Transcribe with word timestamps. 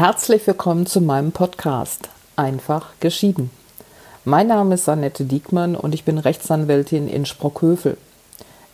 Herzlich 0.00 0.46
willkommen 0.46 0.86
zu 0.86 1.02
meinem 1.02 1.30
Podcast 1.30 2.08
Einfach 2.34 2.86
geschieden. 3.00 3.50
Mein 4.24 4.46
Name 4.46 4.76
ist 4.76 4.88
Annette 4.88 5.24
Diekmann 5.24 5.76
und 5.76 5.92
ich 5.92 6.04
bin 6.04 6.16
Rechtsanwältin 6.16 7.06
in 7.06 7.26
Sprockhövel. 7.26 7.98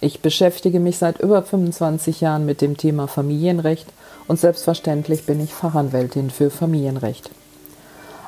Ich 0.00 0.20
beschäftige 0.20 0.78
mich 0.78 0.98
seit 0.98 1.18
über 1.18 1.42
25 1.42 2.20
Jahren 2.20 2.46
mit 2.46 2.60
dem 2.60 2.76
Thema 2.76 3.08
Familienrecht 3.08 3.88
und 4.28 4.38
selbstverständlich 4.38 5.26
bin 5.26 5.42
ich 5.42 5.52
Fachanwältin 5.52 6.30
für 6.30 6.48
Familienrecht. 6.48 7.28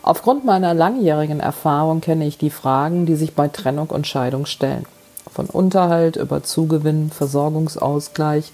Aufgrund 0.02 0.44
meiner 0.44 0.74
langjährigen 0.74 1.38
Erfahrung 1.38 2.00
kenne 2.00 2.26
ich 2.26 2.36
die 2.36 2.50
Fragen, 2.50 3.06
die 3.06 3.14
sich 3.14 3.32
bei 3.36 3.46
Trennung 3.46 3.90
und 3.90 4.08
Scheidung 4.08 4.44
stellen. 4.44 4.86
Von 5.32 5.46
Unterhalt 5.46 6.16
über 6.16 6.42
Zugewinn, 6.42 7.12
Versorgungsausgleich, 7.12 8.50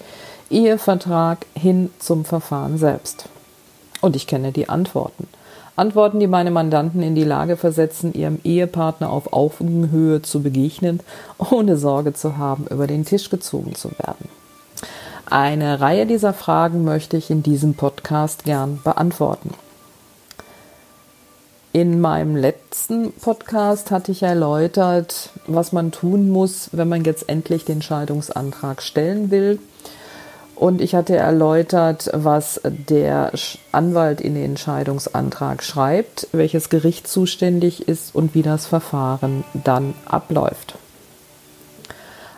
Ehevertrag 0.51 1.47
hin 1.55 1.89
zum 1.97 2.25
Verfahren 2.25 2.77
selbst. 2.77 3.27
Und 4.01 4.15
ich 4.15 4.27
kenne 4.27 4.51
die 4.51 4.69
Antworten. 4.69 5.27
Antworten, 5.75 6.19
die 6.21 6.27
meine 6.27 6.51
Mandanten 6.51 7.01
in 7.01 7.15
die 7.15 7.25
Lage 7.25 7.57
versetzen, 7.57 8.13
ihrem 8.13 8.39
Ehepartner 8.43 9.09
auf 9.09 9.33
Augenhöhe 9.33 10.21
zu 10.21 10.41
begegnen, 10.41 11.01
ohne 11.37 11.75
Sorge 11.75 12.13
zu 12.13 12.37
haben, 12.37 12.65
über 12.69 12.87
den 12.87 13.03
Tisch 13.03 13.29
gezogen 13.29 13.75
zu 13.75 13.91
werden. 13.91 14.29
Eine 15.29 15.81
Reihe 15.81 16.05
dieser 16.05 16.33
Fragen 16.33 16.85
möchte 16.85 17.17
ich 17.17 17.29
in 17.29 17.43
diesem 17.43 17.73
Podcast 17.73 18.45
gern 18.45 18.79
beantworten. 18.83 19.53
In 21.73 21.99
meinem 21.99 22.37
letzten 22.37 23.11
Podcast 23.11 23.91
hatte 23.91 24.13
ich 24.13 24.23
erläutert, 24.23 25.31
was 25.45 25.73
man 25.73 25.91
tun 25.91 26.29
muss, 26.29 26.69
wenn 26.71 26.87
man 26.87 27.03
jetzt 27.03 27.27
endlich 27.27 27.65
den 27.65 27.81
Scheidungsantrag 27.81 28.81
stellen 28.81 29.29
will 29.29 29.59
und 30.55 30.81
ich 30.81 30.95
hatte 30.95 31.15
erläutert, 31.17 32.09
was 32.13 32.61
der 32.63 33.31
Anwalt 33.71 34.21
in 34.21 34.35
den 34.35 34.55
Scheidungsantrag 34.57 35.63
schreibt, 35.63 36.27
welches 36.31 36.69
Gericht 36.69 37.07
zuständig 37.07 37.87
ist 37.87 38.15
und 38.15 38.33
wie 38.35 38.41
das 38.41 38.65
Verfahren 38.65 39.43
dann 39.53 39.93
abläuft. 40.05 40.75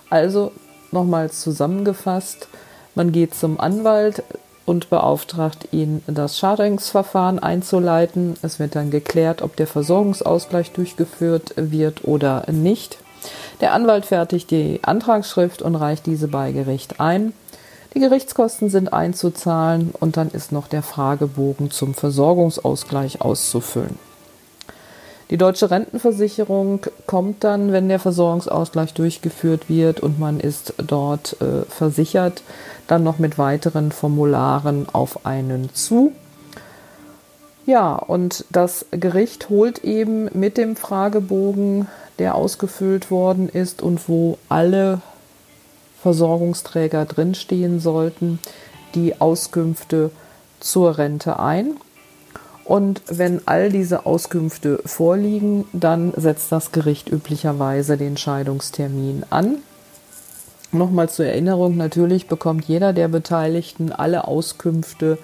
Also 0.10 0.52
nochmals 0.92 1.42
zusammengefasst, 1.42 2.48
man 2.96 3.12
geht 3.12 3.36
zum 3.36 3.60
Anwalt 3.60 4.24
und 4.66 4.90
beauftragt 4.90 5.70
ihn, 5.72 6.04
das 6.08 6.40
Scheidungsverfahren 6.40 7.40
einzuleiten. 7.40 8.36
Es 8.42 8.60
wird 8.60 8.76
dann 8.76 8.90
geklärt, 8.90 9.42
ob 9.42 9.56
der 9.56 9.68
Versorgungsausgleich 9.68 10.72
durchgeführt 10.72 11.54
wird 11.56 12.04
oder 12.04 12.44
nicht. 12.52 12.98
Der 13.62 13.74
Anwalt 13.74 14.06
fertigt 14.06 14.52
die 14.52 14.80
Antragsschrift 14.82 15.62
und 15.62 15.76
reicht 15.76 16.06
diese 16.06 16.28
bei 16.28 16.52
Gericht 16.52 17.00
ein. 17.00 17.34
Die 17.94 18.00
Gerichtskosten 18.00 18.70
sind 18.70 18.94
einzuzahlen 18.94 19.94
und 20.00 20.18
dann 20.18 20.30
ist 20.30 20.52
noch 20.52 20.68
der 20.68 20.84
Fragebogen 20.84 21.72
zum 21.72 21.94
Versorgungsausgleich 21.94 23.22
auszufüllen. 23.22 23.98
Die 25.30 25.38
deutsche 25.38 25.70
Rentenversicherung 25.70 26.86
kommt 27.06 27.44
dann, 27.44 27.74
wenn 27.74 27.90
der 27.90 28.00
Versorgungsausgleich 28.00 28.94
durchgeführt 28.94 29.68
wird 29.68 30.00
und 30.00 30.20
man 30.20 30.40
ist 30.40 30.74
dort 30.78 31.36
äh, 31.42 31.64
versichert, 31.70 32.44
dann 32.88 33.04
noch 33.04 33.20
mit 33.20 33.38
weiteren 33.38 33.92
Formularen 33.92 34.88
auf 34.94 35.26
einen 35.26 35.74
zu. 35.74 36.14
Ja, 37.66 37.96
und 37.96 38.46
das 38.50 38.86
Gericht 38.92 39.50
holt 39.50 39.84
eben 39.84 40.30
mit 40.34 40.58
dem 40.58 40.78
Fragebogen, 40.78 41.90
der 42.20 42.36
ausgefüllt 42.36 43.12
worden 43.12 43.50
ist 43.50 43.82
und 43.82 44.08
wo 44.08 44.38
alle 44.48 45.02
Versorgungsträger 46.02 47.06
drinstehen 47.06 47.80
sollten, 47.80 48.40
die 48.96 49.20
Auskünfte 49.20 50.12
zur 50.60 50.98
Rente 50.98 51.40
ein. 51.40 51.78
Und 52.66 53.02
wenn 53.08 53.42
all 53.46 53.70
diese 53.70 54.06
Auskünfte 54.06 54.82
vorliegen, 54.86 55.66
dann 55.72 56.14
setzt 56.18 56.52
das 56.52 56.72
Gericht 56.74 57.10
üblicherweise 57.10 57.96
den 57.96 58.18
Scheidungstermin 58.18 59.24
an. 59.30 59.60
Nochmal 60.74 61.10
zur 61.10 61.26
Erinnerung, 61.26 61.78
natürlich 61.78 62.28
bekommt 62.28 62.66
jeder 62.66 62.92
der 62.92 63.08
Beteiligten 63.08 63.94
alle 63.94 64.28
Auskünfte 64.28 65.18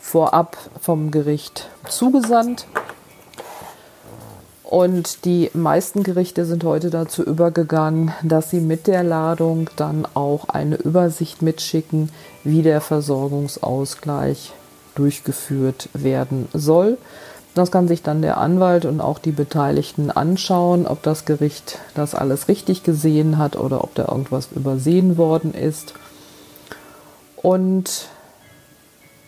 vorab 0.00 0.56
vom 0.80 1.10
Gericht 1.10 1.68
zugesandt. 1.88 2.66
Und 4.68 5.24
die 5.24 5.48
meisten 5.54 6.02
Gerichte 6.02 6.44
sind 6.44 6.64
heute 6.64 6.90
dazu 6.90 7.22
übergegangen, 7.22 8.12
dass 8.24 8.50
sie 8.50 8.60
mit 8.60 8.88
der 8.88 9.04
Ladung 9.04 9.70
dann 9.76 10.08
auch 10.14 10.48
eine 10.48 10.74
Übersicht 10.74 11.40
mitschicken, 11.40 12.10
wie 12.42 12.62
der 12.62 12.80
Versorgungsausgleich 12.80 14.52
durchgeführt 14.96 15.88
werden 15.92 16.48
soll. 16.52 16.98
Das 17.54 17.70
kann 17.70 17.86
sich 17.86 18.02
dann 18.02 18.22
der 18.22 18.38
Anwalt 18.38 18.86
und 18.86 19.00
auch 19.00 19.20
die 19.20 19.30
Beteiligten 19.30 20.10
anschauen, 20.10 20.88
ob 20.88 21.00
das 21.04 21.24
Gericht 21.24 21.78
das 21.94 22.16
alles 22.16 22.48
richtig 22.48 22.82
gesehen 22.82 23.38
hat 23.38 23.56
oder 23.56 23.84
ob 23.84 23.94
da 23.94 24.08
irgendwas 24.08 24.48
übersehen 24.50 25.16
worden 25.16 25.54
ist. 25.54 25.94
Und 27.36 28.08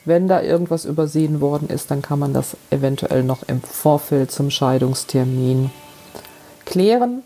wenn 0.08 0.28
da 0.28 0.42
irgendwas 0.42 0.84
übersehen 0.84 1.40
worden 1.40 1.68
ist, 1.68 1.90
dann 1.90 2.02
kann 2.02 2.18
man 2.18 2.32
das 2.32 2.56
eventuell 2.70 3.22
noch 3.22 3.42
im 3.46 3.60
Vorfeld 3.60 4.30
zum 4.30 4.50
Scheidungstermin 4.50 5.70
klären. 6.64 7.22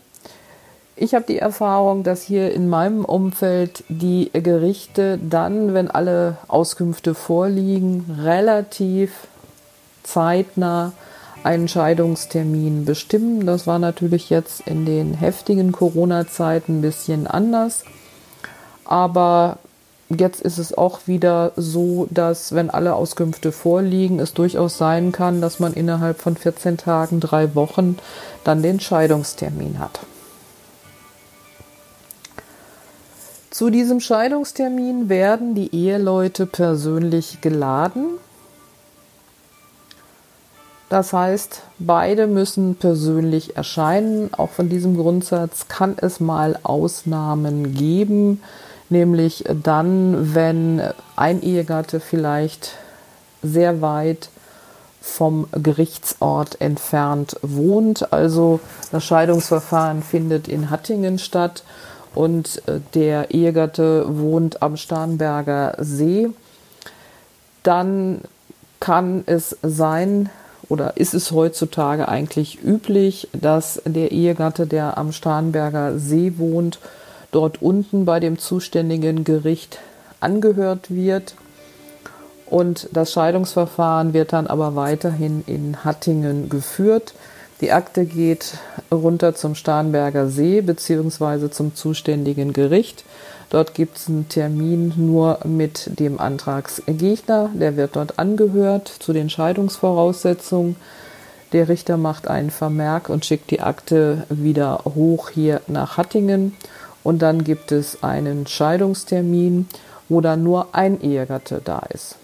Ich 0.95 1.15
habe 1.15 1.25
die 1.27 1.39
Erfahrung, 1.39 2.03
dass 2.03 2.21
hier 2.21 2.53
in 2.53 2.69
meinem 2.69 3.03
Umfeld 3.03 3.83
die 3.89 4.29
Gerichte 4.31 5.17
dann, 5.17 5.73
wenn 5.73 5.89
alle 5.89 6.37
Auskünfte 6.47 7.15
vorliegen, 7.15 8.19
relativ 8.21 9.27
zeitnah 10.03 10.93
einen 11.43 11.67
Scheidungstermin 11.67 12.85
bestimmen. 12.85 13.45
Das 13.45 13.65
war 13.67 13.79
natürlich 13.79 14.29
jetzt 14.29 14.61
in 14.61 14.85
den 14.85 15.13
heftigen 15.13 15.71
Corona-Zeiten 15.71 16.79
ein 16.79 16.81
bisschen 16.81 17.27
anders. 17.27 17.83
Aber 18.85 19.57
Jetzt 20.19 20.41
ist 20.41 20.57
es 20.57 20.77
auch 20.77 21.07
wieder 21.07 21.53
so, 21.55 22.07
dass 22.09 22.53
wenn 22.53 22.69
alle 22.69 22.95
Auskünfte 22.95 23.51
vorliegen, 23.51 24.19
es 24.19 24.33
durchaus 24.33 24.77
sein 24.77 25.11
kann, 25.11 25.41
dass 25.41 25.59
man 25.59 25.73
innerhalb 25.73 26.19
von 26.19 26.35
14 26.35 26.77
Tagen, 26.77 27.19
drei 27.19 27.55
Wochen 27.55 27.97
dann 28.43 28.61
den 28.61 28.79
Scheidungstermin 28.79 29.79
hat. 29.79 30.01
Zu 33.49 33.69
diesem 33.69 33.99
Scheidungstermin 33.99 35.09
werden 35.09 35.55
die 35.55 35.73
Eheleute 35.73 36.45
persönlich 36.47 37.39
geladen. 37.41 38.17
Das 40.89 41.13
heißt, 41.13 41.61
beide 41.79 42.27
müssen 42.27 42.75
persönlich 42.75 43.55
erscheinen. 43.55 44.33
Auch 44.33 44.49
von 44.49 44.69
diesem 44.69 44.97
Grundsatz 44.97 45.67
kann 45.67 45.95
es 45.99 46.19
mal 46.19 46.59
Ausnahmen 46.63 47.73
geben 47.73 48.41
nämlich 48.93 49.43
dann, 49.61 50.33
wenn 50.33 50.81
ein 51.17 51.41
Ehegatte 51.41 51.99
vielleicht 51.99 52.75
sehr 53.41 53.81
weit 53.81 54.29
vom 55.01 55.47
Gerichtsort 55.51 56.61
entfernt 56.61 57.35
wohnt. 57.41 58.13
Also 58.13 58.61
das 58.93 59.03
Scheidungsverfahren 59.03 60.01
findet 60.01 60.47
in 60.47 60.69
Hattingen 60.69 61.19
statt 61.19 61.63
und 62.15 62.61
äh, 62.67 62.79
der 62.93 63.31
Ehegatte 63.31 64.05
wohnt 64.07 64.61
am 64.61 64.77
Starnberger 64.77 65.75
See. 65.79 66.29
Dann 67.63 68.21
kann 68.79 69.23
es 69.25 69.57
sein, 69.61 70.29
oder 70.69 70.95
ist 70.97 71.13
es 71.13 71.31
heutzutage 71.31 72.07
eigentlich 72.07 72.63
üblich, 72.63 73.27
dass 73.33 73.81
der 73.85 74.11
Ehegatte, 74.11 74.67
der 74.67 74.97
am 74.97 75.11
Starnberger 75.11 75.99
See 75.99 76.33
wohnt, 76.37 76.79
dort 77.33 77.61
unten 77.61 78.05
bei 78.05 78.19
dem 78.19 78.37
zuständigen 78.39 79.23
Gericht 79.23 79.79
angehört 80.19 80.89
wird. 80.89 81.35
Und 82.45 82.87
das 82.91 83.11
Scheidungsverfahren 83.11 84.13
wird 84.13 84.33
dann 84.33 84.47
aber 84.47 84.75
weiterhin 84.75 85.43
in 85.47 85.83
Hattingen 85.83 86.49
geführt. 86.49 87.13
Die 87.61 87.71
Akte 87.71 88.05
geht 88.05 88.57
runter 88.91 89.35
zum 89.35 89.55
Starnberger 89.55 90.27
See 90.27 90.61
bzw. 90.61 91.49
zum 91.49 91.75
zuständigen 91.75 92.53
Gericht. 92.53 93.03
Dort 93.49 93.73
gibt 93.73 93.97
es 93.97 94.07
einen 94.07 94.27
Termin 94.29 94.93
nur 94.97 95.39
mit 95.45 95.99
dem 95.99 96.19
Antragsgegner. 96.19 97.51
Der 97.53 97.77
wird 97.77 97.95
dort 97.95 98.19
angehört 98.19 98.87
zu 98.87 99.13
den 99.13 99.29
Scheidungsvoraussetzungen. 99.29 100.75
Der 101.53 101.69
Richter 101.69 101.97
macht 101.97 102.27
einen 102.27 102.49
Vermerk 102.49 103.09
und 103.09 103.25
schickt 103.25 103.51
die 103.51 103.61
Akte 103.61 104.25
wieder 104.29 104.81
hoch 104.95 105.29
hier 105.29 105.61
nach 105.67 105.97
Hattingen. 105.97 106.57
Und 107.03 107.21
dann 107.21 107.43
gibt 107.43 107.71
es 107.71 108.03
einen 108.03 108.47
Scheidungstermin, 108.47 109.67
wo 110.09 110.21
dann 110.21 110.43
nur 110.43 110.67
ein 110.73 111.01
Ehegatte 111.01 111.61
da 111.63 111.79
ist. 111.93 112.15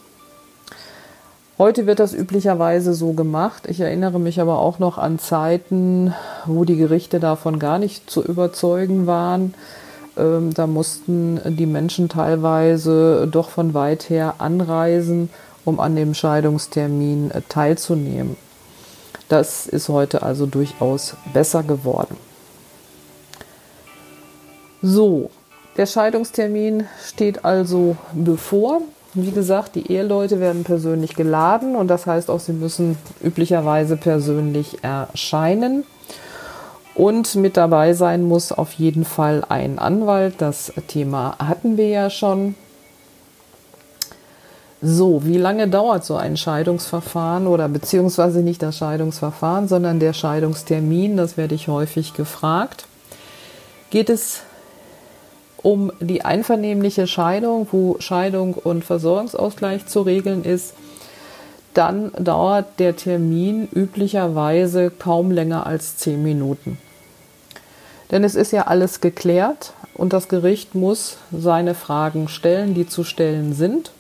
Heute 1.58 1.86
wird 1.86 2.00
das 2.00 2.14
üblicherweise 2.14 2.94
so 2.94 3.12
gemacht. 3.12 3.64
Ich 3.68 3.82
erinnere 3.82 4.18
mich 4.18 4.40
aber 4.40 4.60
auch 4.60 4.80
noch 4.80 4.98
an 4.98 5.20
Zeiten, 5.20 6.14
wo 6.46 6.64
die 6.64 6.78
Gerichte 6.78 7.20
davon 7.20 7.60
gar 7.60 7.80
nicht 7.80 8.10
zu 8.10 8.24
überzeugen 8.24 9.08
waren. 9.08 9.54
Ähm, 10.18 10.54
da 10.54 10.68
mussten 10.68 11.42
die 11.58 11.66
Menschen 11.66 12.08
teilweise 12.08 13.28
doch 13.30 13.50
von 13.50 13.74
weit 13.74 14.10
her 14.10 14.36
anreisen, 14.38 15.30
um 15.66 15.82
an 15.82 15.98
dem 15.98 16.14
Scheidungstermin 16.14 17.32
teilzunehmen. 17.50 18.38
Das 19.28 19.68
ist 19.68 19.90
heute 19.90 20.24
also 20.24 20.46
durchaus 20.46 21.16
besser 21.34 21.64
geworden. 21.64 22.16
So, 24.82 25.30
der 25.78 25.86
Scheidungstermin 25.86 26.88
steht 27.06 27.46
also 27.46 27.98
bevor. 28.14 28.82
Wie 29.14 29.32
gesagt, 29.32 29.76
die 29.76 29.92
Eheleute 29.92 30.40
werden 30.40 30.64
persönlich 30.64 31.16
geladen 31.16 31.76
und 31.76 31.88
das 31.88 32.06
heißt 32.06 32.30
auch, 32.30 32.40
sie 32.40 32.54
müssen 32.54 32.98
üblicherweise 33.24 33.98
persönlich 33.98 34.84
erscheinen. 34.84 35.84
Und 36.96 37.36
mit 37.36 37.58
dabei 37.58 37.94
sein 37.94 38.24
muss 38.24 38.52
auf 38.52 38.74
jeden 38.74 39.06
Fall 39.06 39.44
ein 39.48 39.80
Anwalt. 39.80 40.36
Das 40.40 40.74
Thema 40.88 41.36
hatten 41.40 41.78
wir 41.78 41.88
ja 41.88 42.10
schon. 42.10 42.56
So, 44.82 45.26
wie 45.26 45.38
lange 45.38 45.68
dauert 45.68 46.06
so 46.06 46.16
ein 46.16 46.38
Scheidungsverfahren 46.38 47.48
oder 47.48 47.68
beziehungsweise 47.68 48.42
nicht 48.42 48.62
das 48.62 48.78
Scheidungsverfahren, 48.78 49.68
sondern 49.68 50.00
der 50.00 50.14
Scheidungstermin? 50.14 51.18
Das 51.18 51.36
werde 51.36 51.56
ich 51.56 51.68
häufig 51.68 52.14
gefragt. 52.14 52.86
Geht 53.90 54.10
es 54.10 54.42
um 55.62 55.92
die 56.00 56.24
einvernehmliche 56.24 57.08
Scheidung, 57.08 57.68
wo 57.72 57.98
Scheidung 58.00 58.54
und 58.54 58.84
Versorgungsausgleich 58.84 59.86
zu 59.86 60.02
regeln 60.02 60.44
ist, 60.44 60.74
dann 61.74 62.12
dauert 62.18 62.80
der 62.80 62.96
Termin 62.96 63.68
üblicherweise 63.72 64.90
kaum 64.92 65.32
länger 65.32 65.68
als 65.68 65.98
zehn 65.98 66.24
Minuten. 66.24 66.78
Denn 68.12 68.24
es 68.24 68.36
ist 68.36 68.52
ja 68.52 68.64
alles 68.64 69.02
geklärt 69.02 69.74
und 69.94 70.14
das 70.14 70.30
Gericht 70.30 70.76
muss 70.76 71.18
seine 71.32 71.76
Fragen 71.76 72.28
stellen, 72.28 72.74
die 72.74 72.88
zu 72.88 73.04
stellen 73.04 73.54
sind. 73.54 73.92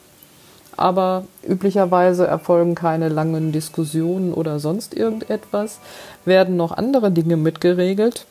Aber 0.78 1.26
üblicherweise 1.48 2.26
erfolgen 2.26 2.74
keine 2.74 3.10
langen 3.10 3.52
Diskussionen 3.52 4.34
oder 4.34 4.60
sonst 4.60 4.96
irgendetwas, 4.96 5.80
werden 6.24 6.56
noch 6.56 6.72
andere 6.72 7.12
Dinge 7.12 7.36
mitgeregelt 7.36 8.26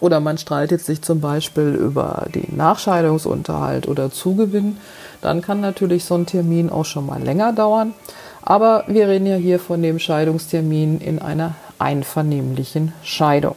oder 0.00 0.20
man 0.20 0.38
streitet 0.38 0.80
sich 0.80 1.02
zum 1.02 1.20
Beispiel 1.20 1.74
über 1.74 2.26
den 2.34 2.56
Nachscheidungsunterhalt 2.56 3.88
oder 3.88 4.10
Zugewinn, 4.10 4.76
dann 5.20 5.42
kann 5.42 5.60
natürlich 5.60 6.04
so 6.04 6.14
ein 6.14 6.26
Termin 6.26 6.70
auch 6.70 6.84
schon 6.84 7.06
mal 7.06 7.22
länger 7.22 7.52
dauern. 7.52 7.94
Aber 8.42 8.84
wir 8.86 9.08
reden 9.08 9.26
ja 9.26 9.36
hier 9.36 9.58
von 9.58 9.82
dem 9.82 9.98
Scheidungstermin 9.98 11.00
in 11.00 11.18
einer 11.18 11.54
einvernehmlichen 11.78 12.92
Scheidung. 13.02 13.56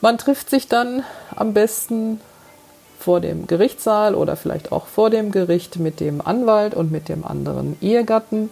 Man 0.00 0.18
trifft 0.18 0.50
sich 0.50 0.66
dann 0.66 1.04
am 1.36 1.54
besten 1.54 2.20
vor 2.98 3.20
dem 3.20 3.46
Gerichtssaal 3.46 4.14
oder 4.14 4.36
vielleicht 4.36 4.72
auch 4.72 4.86
vor 4.86 5.10
dem 5.10 5.30
Gericht 5.30 5.78
mit 5.78 6.00
dem 6.00 6.20
Anwalt 6.20 6.74
und 6.74 6.90
mit 6.90 7.08
dem 7.08 7.24
anderen 7.24 7.76
Ehegatten. 7.80 8.50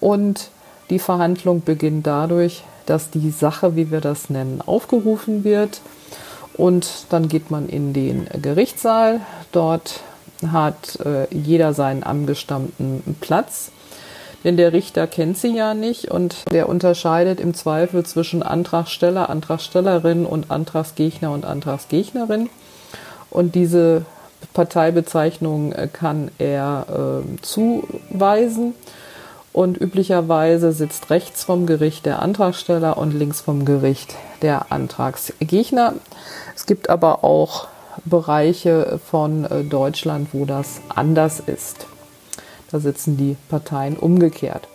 Und 0.00 0.50
die 0.90 0.98
Verhandlung 0.98 1.62
beginnt 1.62 2.06
dadurch, 2.06 2.64
dass 2.88 3.10
die 3.10 3.30
Sache, 3.30 3.76
wie 3.76 3.90
wir 3.90 4.00
das 4.00 4.30
nennen, 4.30 4.62
aufgerufen 4.64 5.44
wird. 5.44 5.80
Und 6.54 6.88
dann 7.10 7.28
geht 7.28 7.50
man 7.50 7.68
in 7.68 7.92
den 7.92 8.26
Gerichtssaal. 8.42 9.20
Dort 9.52 10.00
hat 10.50 10.98
äh, 11.04 11.32
jeder 11.34 11.72
seinen 11.72 12.02
angestammten 12.02 13.16
Platz. 13.20 13.70
Denn 14.44 14.56
der 14.56 14.72
Richter 14.72 15.06
kennt 15.06 15.36
sie 15.36 15.54
ja 15.54 15.74
nicht 15.74 16.10
und 16.10 16.36
der 16.52 16.68
unterscheidet 16.68 17.40
im 17.40 17.54
Zweifel 17.54 18.06
zwischen 18.06 18.42
Antragsteller, 18.44 19.30
Antragstellerin 19.30 20.24
und 20.24 20.50
Antragsgegner 20.50 21.32
und 21.32 21.44
Antragsgegnerin. 21.44 22.48
Und 23.30 23.56
diese 23.56 24.04
Parteibezeichnung 24.54 25.72
äh, 25.72 25.88
kann 25.92 26.30
er 26.38 26.86
äh, 26.88 27.42
zuweisen 27.42 28.74
und 29.52 29.80
üblicherweise 29.80 30.72
sitzt 30.72 31.10
rechts 31.10 31.44
vom 31.44 31.66
Gericht 31.66 32.06
der 32.06 32.22
Antragsteller 32.22 32.96
und 32.96 33.12
links 33.12 33.40
vom 33.40 33.64
Gericht 33.64 34.14
der 34.42 34.70
Antragsgegner. 34.70 35.94
Es 36.54 36.66
gibt 36.66 36.90
aber 36.90 37.24
auch 37.24 37.68
Bereiche 38.04 39.00
von 39.04 39.44
äh, 39.44 39.64
Deutschland, 39.64 40.28
wo 40.32 40.44
das 40.44 40.80
anders 40.88 41.40
ist. 41.40 41.86
Da 42.70 42.78
sitzen 42.78 43.16
die 43.16 43.36
Parteien 43.48 43.96
umgekehrt. 43.96 44.68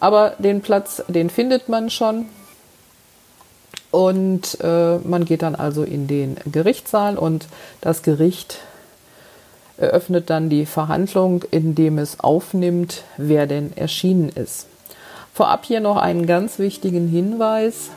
Aber 0.00 0.34
den 0.38 0.60
Platz, 0.60 1.02
den 1.08 1.30
findet 1.30 1.68
man 1.68 1.90
schon. 1.90 2.26
Und 3.90 4.58
äh, 4.60 4.98
man 4.98 5.24
geht 5.24 5.42
dann 5.42 5.54
also 5.54 5.82
in 5.82 6.06
den 6.06 6.36
Gerichtssaal 6.50 7.16
und 7.16 7.48
das 7.80 8.02
Gericht 8.02 8.58
eröffnet 9.78 10.28
dann 10.28 10.50
die 10.50 10.66
Verhandlung, 10.66 11.44
indem 11.50 11.98
es 11.98 12.20
aufnimmt, 12.20 13.04
wer 13.16 13.46
denn 13.46 13.76
erschienen 13.76 14.28
ist. 14.28 14.66
Vorab 15.32 15.64
hier 15.64 15.80
noch 15.80 15.96
einen 15.96 16.26
ganz 16.26 16.58
wichtigen 16.58 17.08
Hinweis. 17.08 17.90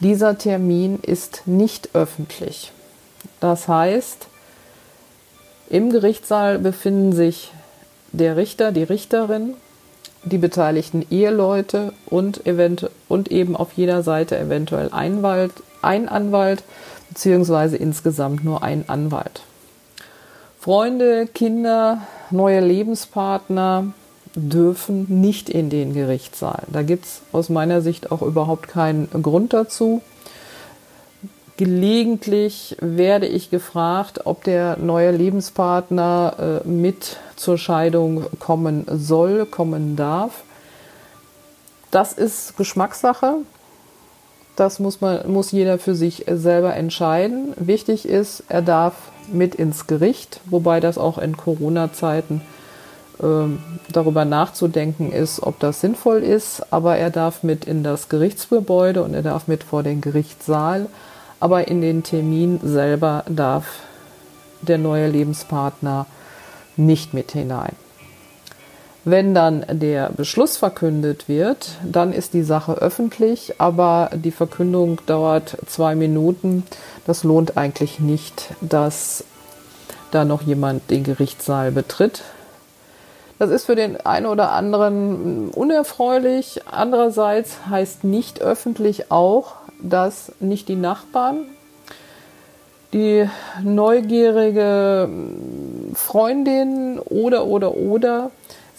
Dieser 0.00 0.36
Termin 0.36 0.98
ist 1.00 1.42
nicht 1.46 1.90
öffentlich. 1.94 2.72
Das 3.38 3.68
heißt, 3.68 4.26
im 5.68 5.90
Gerichtssaal 5.90 6.58
befinden 6.58 7.12
sich 7.12 7.52
der 8.12 8.36
Richter, 8.36 8.72
die 8.72 8.82
Richterin, 8.82 9.54
die 10.24 10.38
beteiligten 10.38 11.06
Eheleute 11.10 11.92
und, 12.06 12.42
und 13.08 13.30
eben 13.30 13.56
auf 13.56 13.72
jeder 13.74 14.02
Seite 14.02 14.36
eventuell 14.38 14.90
ein, 14.92 15.24
Anwalt 16.08 16.64
beziehungsweise 17.08 17.76
insgesamt 17.76 18.44
nur 18.44 18.62
ein 18.62 18.88
Anwalt. 18.88 19.42
Freunde, 20.60 21.26
Kinder, 21.26 22.02
neue 22.30 22.60
Lebenspartner 22.60 23.94
dürfen 24.34 25.06
nicht 25.08 25.48
in 25.48 25.70
den 25.70 25.94
Gerichtssaal. 25.94 26.64
Da 26.70 26.82
gibt 26.82 27.06
es 27.06 27.22
aus 27.32 27.48
meiner 27.48 27.80
Sicht 27.80 28.12
auch 28.12 28.20
überhaupt 28.20 28.68
keinen 28.68 29.08
Grund 29.22 29.54
dazu. 29.54 30.02
Gelegentlich 31.56 32.76
werde 32.78 33.26
ich 33.26 33.48
gefragt, 33.48 34.26
ob 34.26 34.44
der 34.44 34.76
neue 34.76 35.12
Lebenspartner 35.12 36.62
äh, 36.66 36.68
mit 36.68 37.16
zur 37.36 37.56
Scheidung 37.56 38.26
kommen 38.38 38.84
soll, 38.86 39.46
kommen 39.46 39.96
darf. 39.96 40.42
Das 41.90 42.12
ist 42.12 42.58
Geschmackssache. 42.58 43.36
Das 44.56 44.78
muss, 44.78 45.00
man, 45.00 45.32
muss 45.32 45.52
jeder 45.52 45.78
für 45.78 45.94
sich 45.94 46.26
selber 46.30 46.74
entscheiden. 46.76 47.54
Wichtig 47.56 48.06
ist, 48.06 48.44
er 48.50 48.60
darf 48.60 49.09
mit 49.28 49.54
ins 49.54 49.86
Gericht, 49.86 50.40
wobei 50.46 50.80
das 50.80 50.98
auch 50.98 51.18
in 51.18 51.36
Corona-Zeiten 51.36 52.42
äh, 53.20 53.24
darüber 53.92 54.24
nachzudenken 54.24 55.12
ist, 55.12 55.42
ob 55.42 55.58
das 55.60 55.80
sinnvoll 55.80 56.22
ist. 56.22 56.72
Aber 56.72 56.96
er 56.96 57.10
darf 57.10 57.42
mit 57.42 57.64
in 57.64 57.82
das 57.82 58.08
Gerichtsgebäude 58.08 59.02
und 59.02 59.14
er 59.14 59.22
darf 59.22 59.48
mit 59.48 59.64
vor 59.64 59.82
den 59.82 60.00
Gerichtssaal. 60.00 60.86
Aber 61.38 61.68
in 61.68 61.80
den 61.80 62.02
Termin 62.02 62.60
selber 62.62 63.24
darf 63.28 63.66
der 64.62 64.78
neue 64.78 65.08
Lebenspartner 65.08 66.06
nicht 66.76 67.14
mit 67.14 67.32
hinein. 67.32 67.76
Wenn 69.04 69.32
dann 69.32 69.64
der 69.70 70.10
Beschluss 70.10 70.58
verkündet 70.58 71.26
wird, 71.26 71.70
dann 71.82 72.12
ist 72.12 72.34
die 72.34 72.42
Sache 72.42 72.74
öffentlich, 72.74 73.54
aber 73.58 74.10
die 74.12 74.30
Verkündung 74.30 74.98
dauert 75.06 75.56
zwei 75.66 75.94
Minuten. 75.94 76.64
Das 77.06 77.24
lohnt 77.24 77.56
eigentlich 77.56 77.98
nicht, 77.98 78.50
dass 78.60 79.24
da 80.10 80.24
noch 80.24 80.42
jemand 80.42 80.90
den 80.90 81.04
Gerichtssaal 81.04 81.72
betritt. 81.72 82.22
Das 83.38 83.50
ist 83.50 83.64
für 83.64 83.74
den 83.74 83.98
einen 84.04 84.26
oder 84.26 84.52
anderen 84.52 85.48
unerfreulich. 85.48 86.60
Andererseits 86.70 87.56
heißt 87.70 88.04
nicht 88.04 88.42
öffentlich 88.42 89.10
auch, 89.10 89.54
dass 89.80 90.32
nicht 90.40 90.68
die 90.68 90.76
Nachbarn, 90.76 91.46
die 92.92 93.26
neugierige 93.62 95.08
Freundin 95.94 96.98
oder 96.98 97.46
oder 97.46 97.76
oder 97.76 98.30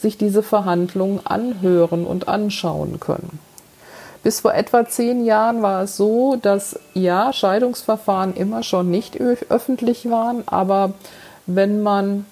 sich 0.01 0.17
diese 0.17 0.43
Verhandlungen 0.43 1.19
anhören 1.25 2.05
und 2.05 2.27
anschauen 2.27 2.99
können. 2.99 3.39
Bis 4.23 4.41
vor 4.41 4.53
etwa 4.53 4.85
zehn 4.85 5.25
Jahren 5.25 5.61
war 5.61 5.83
es 5.83 5.97
so, 5.97 6.35
dass 6.35 6.79
ja, 6.93 7.33
Scheidungsverfahren 7.33 8.35
immer 8.35 8.61
schon 8.61 8.91
nicht 8.91 9.19
öffentlich 9.19 10.09
waren, 10.09 10.43
aber 10.47 10.93
wenn 11.47 11.81
man 11.81 12.25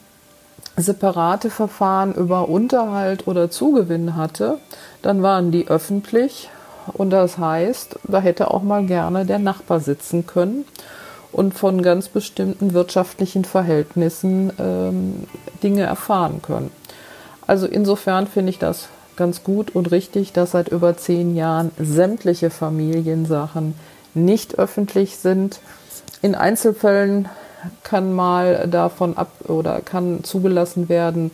separate 0.77 1.49
Verfahren 1.49 2.13
über 2.13 2.47
Unterhalt 2.47 3.27
oder 3.27 3.49
Zugewinn 3.49 4.15
hatte, 4.15 4.59
dann 5.01 5.23
waren 5.23 5.51
die 5.51 5.67
öffentlich 5.67 6.49
und 6.93 7.09
das 7.09 7.37
heißt, 7.37 7.99
da 8.03 8.19
hätte 8.19 8.51
auch 8.51 8.63
mal 8.63 8.85
gerne 8.85 9.25
der 9.25 9.39
Nachbar 9.39 9.79
sitzen 9.79 10.25
können 10.25 10.65
und 11.31 11.53
von 11.53 11.81
ganz 11.81 12.07
bestimmten 12.07 12.73
wirtschaftlichen 12.73 13.45
Verhältnissen 13.45 14.51
ähm, 14.59 15.27
Dinge 15.61 15.83
erfahren 15.83 16.41
können. 16.41 16.71
Also 17.49 17.65
insofern 17.65 18.27
finde 18.27 18.51
ich 18.51 18.59
das 18.59 18.89
ganz 19.15 19.43
gut 19.43 19.73
und 19.73 19.89
richtig, 19.89 20.33
dass 20.33 20.51
seit 20.51 20.69
über 20.69 20.95
zehn 20.97 21.35
Jahren 21.35 21.71
sämtliche 21.79 22.51
Familiensachen 22.51 23.73
nicht 24.13 24.59
öffentlich 24.59 25.17
sind. 25.17 25.59
In 26.21 26.35
Einzelfällen 26.35 27.27
kann 27.81 28.13
mal 28.13 28.67
davon 28.67 29.17
ab 29.17 29.31
oder 29.47 29.81
kann 29.81 30.23
zugelassen 30.23 30.89
werden, 30.89 31.31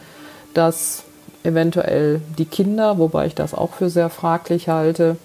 dass 0.54 1.04
eventuell 1.44 2.22
die 2.38 2.46
Kinder, 2.46 2.98
wobei 2.98 3.26
ich 3.26 3.36
das 3.36 3.54
auch 3.54 3.74
für 3.74 3.90
sehr 3.90 4.10
fraglich 4.10 4.70
halte, 4.70 5.18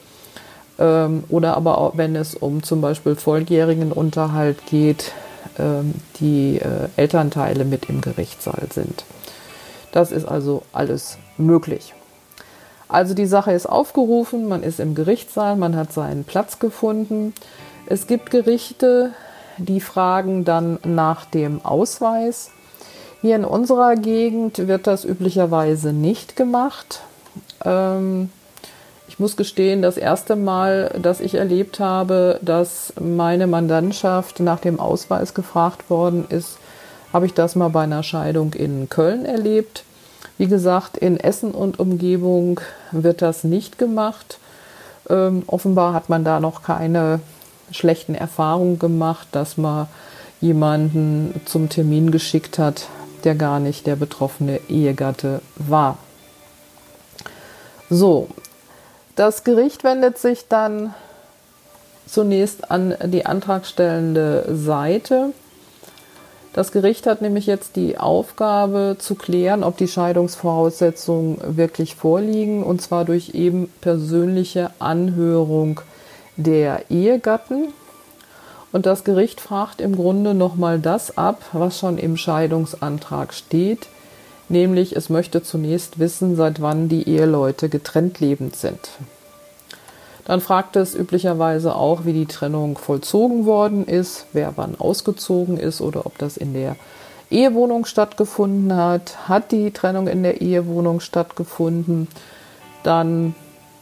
ähm, 0.81 1.23
oder 1.29 1.57
aber 1.57 1.79
auch 1.79 1.99
wenn 1.99 2.17
es 2.17 2.35
um 2.35 2.65
zum 2.65 2.81
Beispiel 2.81 3.15
volljährigen 3.15 3.93
Unterhalt 3.93 4.67
geht, 4.67 5.13
ähm, 5.57 5.95
die 6.19 6.59
äh, 6.59 6.89
Elternteile 6.97 7.65
mit 7.65 7.89
im 7.89 8.01
Gerichtssaal 8.01 8.67
sind. 8.75 9.05
Das 9.93 10.13
ist 10.13 10.27
also 10.27 10.63
alles 10.73 11.19
möglich. 11.37 11.95
Also 12.89 13.15
die 13.15 13.27
Sache 13.27 13.53
ist 13.53 13.67
aufgerufen, 13.67 14.49
man 14.49 14.63
ist 14.63 14.81
im 14.81 14.95
Gerichtssaal, 14.95 15.57
man 15.57 15.77
hat 15.77 15.93
seinen 15.93 16.25
Platz 16.25 16.59
gefunden. 16.59 17.35
Es 17.87 18.07
gibt 18.07 18.31
Gerichte, 18.31 19.13
die 19.59 19.81
fragen 19.81 20.45
dann 20.45 20.79
nach 20.85 21.25
dem 21.25 21.65
Ausweis. 21.65 22.51
Hier 23.21 23.37
in 23.37 23.45
unserer 23.45 23.95
Gegend 23.95 24.67
wird 24.67 24.87
das 24.87 25.05
üblicherweise 25.05 25.93
nicht 25.93 26.37
gemacht. 26.37 27.01
Ähm, 27.65 28.31
ich 29.09 29.19
muss 29.19 29.37
gestehen, 29.37 29.83
das 29.83 29.97
erste 29.97 30.35
Mal, 30.35 30.95
dass 31.01 31.21
ich 31.21 31.35
erlebt 31.35 31.81
habe, 31.81 32.41
dass 32.43 32.93
meine 32.99 33.47
Mandantschaft 33.47 34.41
nach 34.41 34.61
dem 34.61 34.81
Ausweis 34.81 35.35
gefragt 35.35 35.91
worden 35.91 36.27
ist, 36.29 36.59
habe 37.13 37.27
ich 37.27 37.35
das 37.35 37.57
mal 37.57 37.69
bei 37.69 37.83
einer 37.83 38.03
Scheidung 38.03 38.55
in 38.55 38.89
Köln 38.89 39.25
erlebt. 39.25 39.85
Wie 40.39 40.47
gesagt, 40.47 40.97
in 40.97 41.19
Essen 41.19 41.53
und 41.53 41.79
Umgebung 41.79 42.61
wird 42.93 43.23
das 43.23 43.45
nicht 43.45 43.79
gemacht. 43.79 44.39
Ähm, 45.09 45.43
offenbar 45.47 45.93
hat 45.93 46.09
man 46.09 46.25
da 46.25 46.41
noch 46.41 46.63
keine 46.63 47.21
schlechten 47.73 48.15
Erfahrungen 48.15 48.79
gemacht, 48.79 49.29
dass 49.33 49.57
man 49.57 49.87
jemanden 50.41 51.41
zum 51.45 51.69
Termin 51.69 52.11
geschickt 52.11 52.59
hat, 52.59 52.87
der 53.25 53.35
gar 53.35 53.61
nicht 53.61 53.87
der 53.87 53.97
betroffene 53.97 54.61
Ehegatte 54.69 55.43
war. 55.57 55.99
So, 57.91 58.29
das 59.17 59.45
Gericht 59.45 59.85
wendet 59.85 60.17
sich 60.19 60.49
dann 60.49 60.95
zunächst 62.07 62.71
an 62.71 62.95
die 63.05 63.27
antragstellende 63.27 64.47
Seite. 64.51 65.33
Das 66.53 66.73
Gericht 66.73 67.07
hat 67.07 67.23
nämlich 67.23 67.47
jetzt 67.47 67.77
die 67.77 67.99
Aufgabe 67.99 68.97
zu 68.99 69.15
klären, 69.15 69.63
ob 69.63 69.77
die 69.77 69.87
Scheidungsvoraussetzungen 69.87 71.39
wirklich 71.57 71.95
vorliegen, 71.95 72.65
und 72.65 72.83
zwar 72.83 73.05
durch 73.05 73.35
eben 73.35 73.69
persönliche 73.81 74.71
Anhörung 74.81 75.81
der 76.37 76.91
Ehegatten. 76.91 77.69
Und 78.73 78.87
das 78.87 79.05
Gericht 79.05 79.41
fragt 79.41 79.81
im 79.81 79.95
Grunde 79.95 80.35
nochmal 80.35 80.81
das 80.81 81.17
ab, 81.17 81.41
was 81.53 81.79
schon 81.79 81.99
im 81.99 82.17
Scheidungsantrag 82.17 83.33
steht, 83.33 83.89
nämlich 84.49 84.97
es 84.97 85.09
möchte 85.09 85.43
zunächst 85.43 86.01
wissen, 86.01 86.35
seit 86.35 86.61
wann 86.61 86.89
die 86.89 87.09
Eheleute 87.09 87.69
getrennt 87.69 88.19
lebend 88.19 88.57
sind. 88.57 88.91
Dann 90.31 90.41
fragt 90.41 90.77
es 90.77 90.95
üblicherweise 90.95 91.75
auch, 91.75 92.05
wie 92.05 92.13
die 92.13 92.27
Trennung 92.27 92.79
vollzogen 92.79 93.47
worden 93.47 93.85
ist, 93.85 94.27
wer 94.33 94.53
wann 94.55 94.79
ausgezogen 94.79 95.57
ist 95.57 95.81
oder 95.81 96.07
ob 96.07 96.19
das 96.19 96.37
in 96.37 96.55
der 96.55 96.77
Ehewohnung 97.33 97.85
stattgefunden 97.85 98.77
hat. 98.77 99.29
Hat 99.29 99.51
die 99.51 99.73
Trennung 99.73 100.07
in 100.07 100.23
der 100.23 100.41
Ehewohnung 100.41 101.01
stattgefunden? 101.01 102.07
Dann 102.85 103.35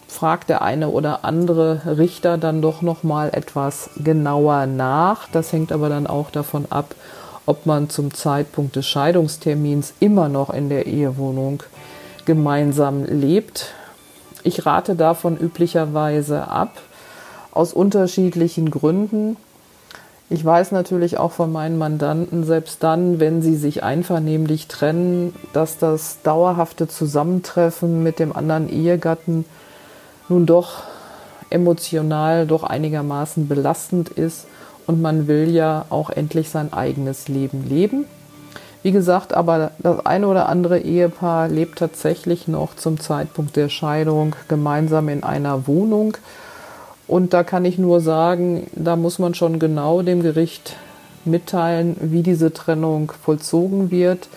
fragt 0.07 0.49
der 0.49 0.63
eine 0.63 0.89
oder 0.89 1.23
andere 1.27 1.99
Richter 1.99 2.39
dann 2.39 2.63
doch 2.63 2.81
noch 2.81 3.03
mal 3.03 3.29
etwas 3.35 3.91
genauer 4.03 4.65
nach. 4.65 5.29
Das 5.31 5.53
hängt 5.53 5.71
aber 5.71 5.91
dann 5.91 6.07
auch 6.07 6.31
davon 6.31 6.65
ab, 6.71 6.95
ob 7.45 7.67
man 7.67 7.91
zum 7.91 8.15
Zeitpunkt 8.15 8.75
des 8.75 8.87
Scheidungstermins 8.87 9.93
immer 10.01 10.31
noch 10.31 10.49
in 10.49 10.71
der 10.71 10.87
Ehewohnung 10.87 11.63
gemeinsam 12.25 13.05
lebt. 13.05 13.75
Ich 14.49 14.65
rate 14.65 14.97
davon 14.97 15.37
üblicherweise 15.37 16.49
ab, 16.49 16.81
aus 17.53 17.75
unterschiedlichen 17.75 18.71
Gründen. 18.71 19.37
Ich 20.31 20.43
weiß 20.43 20.73
natürlich 20.73 21.19
auch 21.19 21.33
von 21.33 21.53
meinen 21.53 21.77
Mandanten, 21.77 22.45
selbst 22.45 22.83
dann, 22.83 23.21
wenn 23.21 23.43
sie 23.43 23.57
sich 23.57 23.83
einvernehmlich 23.83 24.67
trennen, 24.67 25.35
dass 25.53 25.77
das 25.77 26.23
dauerhafte 26.23 26.89
Zusammentreffen 26.89 28.03
mit 28.03 28.19
dem 28.19 28.35
anderen 28.35 28.71
Ehegatten 28.71 29.45
nun 30.31 30.47
doch 30.47 30.85
emotional 31.51 32.47
doch 32.47 32.63
einigermaßen 32.63 33.49
belastend 33.49 34.09
ist 34.09 34.47
und 34.87 35.03
man 35.03 35.29
will 35.29 35.51
ja 35.51 35.85
auch 35.91 36.09
endlich 36.09 36.49
sein 36.49 36.73
eigenes 36.73 37.29
Leben 37.29 37.69
leben. 37.69 38.07
Wie 38.83 38.93
gesagt, 38.93 39.35
aber 39.35 39.73
das 39.79 40.07
eine 40.07 40.29
oder 40.29 40.49
andere 40.49 40.79
Ehepaar 40.79 41.49
lebt 41.49 41.79
tatsächlich 41.79 42.47
noch 42.47 42.77
zum 42.77 43.01
Zeitpunkt 43.01 43.57
der 43.57 43.69
Scheidung 43.69 44.37
gemeinsam 44.47 45.09
in 45.09 45.25
einer 45.25 45.67
Wohnung. 45.67 46.17
Und 47.09 47.33
da 47.33 47.43
kann 47.43 47.65
ich 47.65 47.79
nur 47.79 48.01
sagen, 48.01 48.69
da 48.75 48.95
muss 48.95 49.19
man 49.19 49.35
schon 49.35 49.59
genau 49.59 50.03
dem 50.03 50.23
Gericht 50.23 50.77
mitteilen, 51.25 51.97
wie 52.01 52.23
diese 52.23 52.53
Trennung 52.53 53.13
vollzogen 53.25 53.91
wird, 53.91 54.29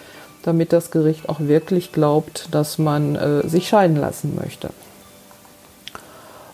damit 0.44 0.74
das 0.74 0.90
Gericht 0.90 1.30
auch 1.30 1.40
wirklich 1.40 1.92
glaubt, 1.92 2.48
dass 2.52 2.78
man 2.78 3.16
äh, 3.16 3.48
sich 3.48 3.68
scheiden 3.68 3.98
lassen 3.98 4.36
möchte. 4.42 4.70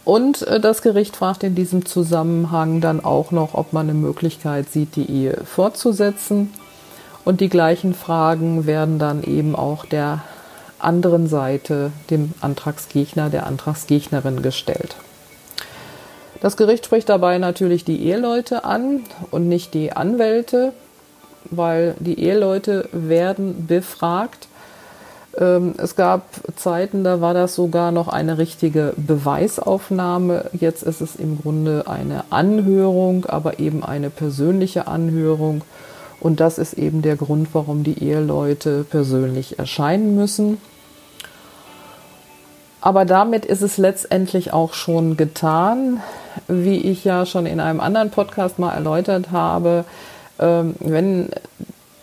Und 0.04 0.42
äh, 0.48 0.60
das 0.60 0.82
Gericht 0.82 1.16
fragt 1.16 1.44
in 1.44 1.56
diesem 1.56 1.86
Zusammenhang 1.86 2.82
dann 2.82 3.04
auch 3.04 3.32
noch, 3.32 3.54
ob 3.54 3.74
man 3.74 3.90
eine 3.90 3.98
Möglichkeit 3.98 4.70
sieht, 4.70 4.96
die 4.96 5.10
Ehe 5.10 5.42
fortzusetzen. 5.46 6.52
Und 7.28 7.42
die 7.42 7.50
gleichen 7.50 7.94
Fragen 7.94 8.68
werden 8.68 9.00
dann 9.00 9.22
eben 9.22 9.54
auch 9.54 9.84
der 9.84 10.22
anderen 10.80 11.28
Seite, 11.28 11.92
dem 12.10 12.32
Antragsgegner, 12.40 13.30
der 13.30 13.46
Antragsgegnerin 13.48 14.42
gestellt. 14.42 14.96
Das 16.40 16.56
Gericht 16.56 16.86
spricht 16.86 17.10
dabei 17.10 17.38
natürlich 17.38 17.84
die 17.84 18.02
Eheleute 18.06 18.64
an 18.64 19.02
und 19.30 19.50
nicht 19.50 19.74
die 19.74 19.92
Anwälte, 19.92 20.72
weil 21.52 21.96
die 22.00 22.18
Eheleute 22.18 22.88
werden 22.94 23.68
befragt 23.68 24.48
ähm, 25.38 25.76
es 25.78 25.98
gab 25.98 26.24
Zeiten, 26.56 27.04
da 27.04 27.20
war 27.20 27.34
das 27.34 27.56
sogar 27.56 27.92
noch 27.92 28.08
eine 28.08 28.38
richtige 28.38 28.94
Beweisaufnahme. 28.96 30.46
Jetzt 30.54 30.82
ist 30.84 31.02
es 31.02 31.18
im 31.18 31.42
Grunde 31.42 31.84
eine 31.88 32.24
Anhörung, 32.30 33.26
aber 33.26 33.60
eben 33.60 33.84
eine 33.84 34.10
persönliche 34.10 34.88
Anhörung. 34.88 35.62
Und 36.20 36.40
das 36.40 36.58
ist 36.58 36.74
eben 36.74 37.02
der 37.02 37.16
Grund, 37.16 37.50
warum 37.54 37.84
die 37.84 38.04
Eheleute 38.04 38.84
persönlich 38.84 39.60
erscheinen 39.60 40.16
müssen. 40.16 40.58
Aber 42.82 43.06
damit 43.06 43.46
ist 43.46 43.62
es 43.62 43.78
letztendlich 43.78 44.54
auch 44.54 44.74
schon 44.74 45.18
getan. 45.18 46.02
Wie 46.48 46.78
ich 46.78 47.04
ja 47.04 47.26
schon 47.26 47.46
in 47.46 47.60
einem 47.60 47.80
anderen 47.80 48.12
Podcast 48.12 48.60
mal 48.60 48.74
erläutert 48.74 49.32
habe, 49.32 49.86
ähm, 50.40 50.76
wenn 50.80 51.30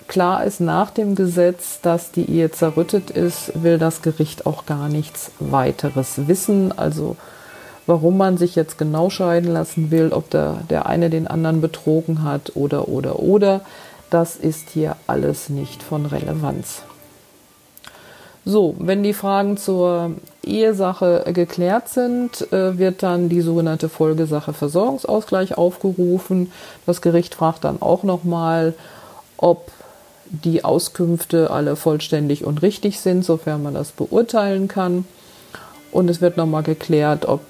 klar 0.09 0.45
ist 0.45 0.61
nach 0.61 0.91
dem 0.91 1.15
Gesetz, 1.15 1.81
dass 1.81 2.11
die 2.13 2.29
Ehe 2.31 2.51
zerrüttet 2.51 3.11
ist, 3.11 3.63
will 3.63 3.79
das 3.79 4.03
Gericht 4.03 4.47
auch 4.47 4.67
gar 4.67 4.89
nichts 4.89 5.31
weiteres 5.41 6.29
wissen. 6.29 6.77
Also 6.77 7.17
warum 7.87 8.17
man 8.17 8.37
sich 8.37 8.55
jetzt 8.55 8.79
genau 8.79 9.11
scheiden 9.11 9.53
lassen 9.53 9.91
will, 9.91 10.13
ob 10.13 10.31
der, 10.31 10.59
der 10.71 10.87
eine 10.87 11.11
den 11.11 11.27
anderen 11.27 11.61
betrogen 11.61 12.23
hat 12.23 12.53
oder 12.55 12.89
oder 12.89 13.21
oder, 13.21 13.61
das 14.15 14.37
ist 14.37 14.71
hier 14.71 14.95
alles 15.09 15.49
nicht 15.49 15.83
von 15.83 16.07
Relevanz. 16.07 16.83
So, 18.45 18.77
wenn 18.79 19.03
die 19.03 19.13
Fragen 19.13 19.57
zur 19.57 20.13
Ehesache 20.45 21.25
geklärt 21.35 21.89
sind, 21.89 22.53
äh, 22.53 22.79
wird 22.79 23.03
dann 23.03 23.29
die 23.29 23.41
sogenannte 23.41 23.89
Folgesache 23.89 24.53
Versorgungsausgleich 24.53 25.59
aufgerufen. 25.59 26.53
Das 26.87 27.01
Gericht 27.01 27.35
fragt 27.35 27.65
dann 27.65 27.83
auch 27.83 28.05
nochmal, 28.05 28.75
ob 29.37 29.73
die 30.27 30.63
Auskünfte 30.65 31.51
alle 31.51 31.75
vollständig 31.75 32.45
und 32.45 32.63
richtig 32.63 33.01
sind, 33.01 33.25
sofern 33.25 33.65
man 33.65 33.75
das 33.75 33.91
beurteilen 33.91 34.69
kann. 34.69 35.07
Und 35.91 36.09
es 36.09 36.21
wird 36.21 36.37
nochmal 36.37 36.63
geklärt, 36.63 37.27
ob 37.27 37.41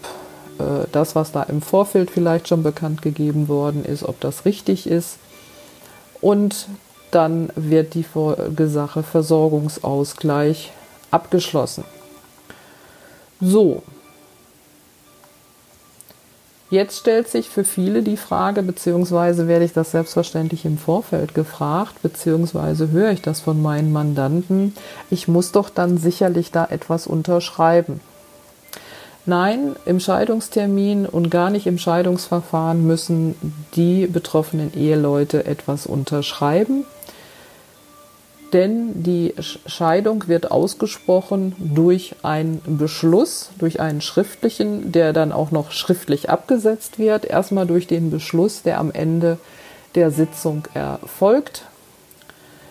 äh, 0.58 0.86
das, 0.92 1.14
was 1.14 1.30
da 1.30 1.42
im 1.42 1.60
Vorfeld 1.60 2.10
vielleicht 2.10 2.48
schon 2.48 2.62
bekannt 2.62 3.02
gegeben 3.02 3.48
worden 3.48 3.84
ist, 3.84 4.02
ob 4.02 4.18
das 4.20 4.46
richtig 4.46 4.86
ist. 4.86 5.18
Und 6.24 6.68
dann 7.10 7.50
wird 7.54 7.92
die 7.92 8.02
Folgesache 8.02 9.02
Versorgungsausgleich 9.02 10.72
abgeschlossen. 11.10 11.84
So, 13.42 13.82
Jetzt 16.70 16.98
stellt 16.98 17.28
sich 17.28 17.50
für 17.50 17.62
viele 17.62 18.02
die 18.02 18.16
Frage, 18.16 18.62
beziehungsweise 18.62 19.46
werde 19.46 19.66
ich 19.66 19.74
das 19.74 19.90
selbstverständlich 19.92 20.64
im 20.64 20.78
Vorfeld 20.78 21.34
gefragt, 21.34 22.02
beziehungsweise 22.02 22.90
höre 22.90 23.12
ich 23.12 23.22
das 23.22 23.40
von 23.40 23.62
meinen 23.62 23.92
Mandanten, 23.92 24.74
ich 25.08 25.28
muss 25.28 25.52
doch 25.52 25.68
dann 25.68 25.98
sicherlich 25.98 26.50
da 26.50 26.64
etwas 26.64 27.06
unterschreiben. 27.06 28.00
Nein, 29.26 29.74
im 29.86 30.00
Scheidungstermin 30.00 31.06
und 31.06 31.30
gar 31.30 31.48
nicht 31.48 31.66
im 31.66 31.78
Scheidungsverfahren 31.78 32.86
müssen 32.86 33.34
die 33.74 34.06
betroffenen 34.06 34.74
Eheleute 34.74 35.46
etwas 35.46 35.86
unterschreiben, 35.86 36.84
denn 38.52 39.02
die 39.02 39.34
Scheidung 39.66 40.28
wird 40.28 40.50
ausgesprochen 40.50 41.56
durch 41.58 42.14
einen 42.22 42.60
Beschluss, 42.78 43.50
durch 43.58 43.80
einen 43.80 44.00
schriftlichen, 44.00 44.92
der 44.92 45.12
dann 45.12 45.32
auch 45.32 45.50
noch 45.50 45.72
schriftlich 45.72 46.30
abgesetzt 46.30 47.00
wird. 47.00 47.24
Erstmal 47.24 47.66
durch 47.66 47.88
den 47.88 48.12
Beschluss, 48.12 48.62
der 48.62 48.78
am 48.78 48.92
Ende 48.92 49.38
der 49.96 50.12
Sitzung 50.12 50.68
erfolgt. 50.72 51.64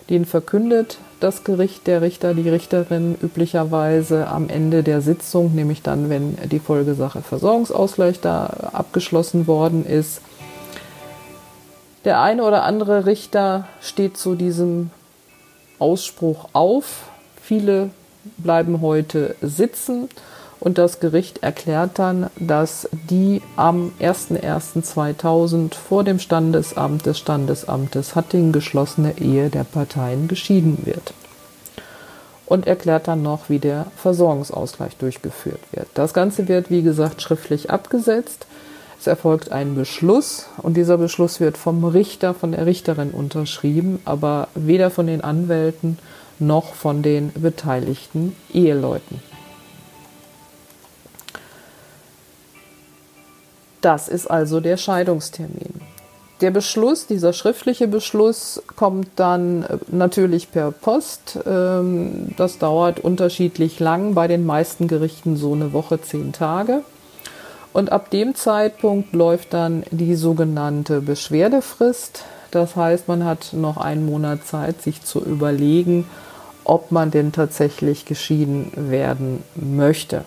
Den 0.08 0.24
verkündet 0.24 0.98
das 1.20 1.44
Gericht, 1.44 1.86
der 1.86 2.02
Richter, 2.02 2.34
die 2.34 2.48
Richterin 2.48 3.16
üblicherweise 3.22 4.28
am 4.28 4.48
Ende 4.48 4.82
der 4.82 5.00
Sitzung, 5.00 5.54
nämlich 5.54 5.82
dann, 5.82 6.10
wenn 6.10 6.36
die 6.50 6.58
Folgesache 6.58 7.22
Versorgungsausgleich 7.22 8.20
da 8.20 8.46
abgeschlossen 8.72 9.46
worden 9.46 9.86
ist. 9.86 10.20
Der 12.04 12.20
eine 12.20 12.44
oder 12.44 12.64
andere 12.64 13.06
Richter 13.06 13.66
steht 13.80 14.16
zu 14.16 14.34
diesem 14.34 14.90
Ausspruch 15.78 16.48
auf. 16.52 17.04
Viele 17.40 17.90
bleiben 18.38 18.80
heute 18.80 19.36
sitzen 19.40 20.08
und 20.64 20.78
das 20.78 20.98
Gericht 20.98 21.42
erklärt 21.42 21.98
dann, 21.98 22.30
dass 22.36 22.88
die 23.10 23.42
am 23.54 23.92
01.01.2000 24.00 25.74
vor 25.74 26.04
dem 26.04 26.18
Standesamt 26.18 27.04
des 27.04 27.18
Standesamtes 27.18 28.16
Hattingen 28.16 28.50
geschlossene 28.50 29.18
Ehe 29.18 29.50
der 29.50 29.64
Parteien 29.64 30.26
geschieden 30.26 30.78
wird. 30.84 31.12
Und 32.46 32.66
erklärt 32.66 33.08
dann 33.08 33.22
noch, 33.22 33.50
wie 33.50 33.58
der 33.58 33.86
Versorgungsausgleich 33.96 34.96
durchgeführt 34.96 35.60
wird. 35.72 35.86
Das 35.92 36.14
Ganze 36.14 36.48
wird, 36.48 36.70
wie 36.70 36.82
gesagt, 36.82 37.20
schriftlich 37.20 37.70
abgesetzt. 37.70 38.46
Es 38.98 39.06
erfolgt 39.06 39.52
ein 39.52 39.74
Beschluss 39.74 40.46
und 40.62 40.78
dieser 40.78 40.96
Beschluss 40.96 41.40
wird 41.40 41.58
vom 41.58 41.84
Richter, 41.84 42.32
von 42.32 42.52
der 42.52 42.64
Richterin 42.64 43.10
unterschrieben, 43.10 44.00
aber 44.06 44.48
weder 44.54 44.90
von 44.90 45.06
den 45.06 45.20
Anwälten 45.20 45.98
noch 46.38 46.72
von 46.72 47.02
den 47.02 47.32
beteiligten 47.34 48.34
Eheleuten. 48.52 49.33
Das 53.84 54.08
ist 54.08 54.30
also 54.30 54.60
der 54.60 54.78
Scheidungstermin. 54.78 55.82
Der 56.40 56.50
Beschluss, 56.50 57.06
dieser 57.06 57.34
schriftliche 57.34 57.86
Beschluss, 57.86 58.62
kommt 58.76 59.08
dann 59.16 59.64
äh, 59.64 59.76
natürlich 59.88 60.50
per 60.50 60.70
Post. 60.70 61.38
Ähm, 61.46 62.28
das 62.38 62.56
dauert 62.56 63.00
unterschiedlich 63.00 63.80
lang, 63.80 64.14
bei 64.14 64.26
den 64.26 64.46
meisten 64.46 64.88
Gerichten 64.88 65.36
so 65.36 65.52
eine 65.52 65.74
Woche, 65.74 66.00
zehn 66.00 66.32
Tage. 66.32 66.80
Und 67.74 67.92
ab 67.92 68.08
dem 68.08 68.34
Zeitpunkt 68.34 69.12
läuft 69.12 69.52
dann 69.52 69.84
die 69.90 70.14
sogenannte 70.14 71.02
Beschwerdefrist. 71.02 72.24
Das 72.52 72.76
heißt, 72.76 73.06
man 73.06 73.26
hat 73.26 73.52
noch 73.52 73.76
einen 73.76 74.06
Monat 74.06 74.46
Zeit, 74.46 74.80
sich 74.80 75.02
zu 75.02 75.22
überlegen, 75.22 76.08
ob 76.64 76.90
man 76.90 77.10
denn 77.10 77.32
tatsächlich 77.32 78.06
geschieden 78.06 78.72
werden 78.90 79.42
möchte. 79.54 80.24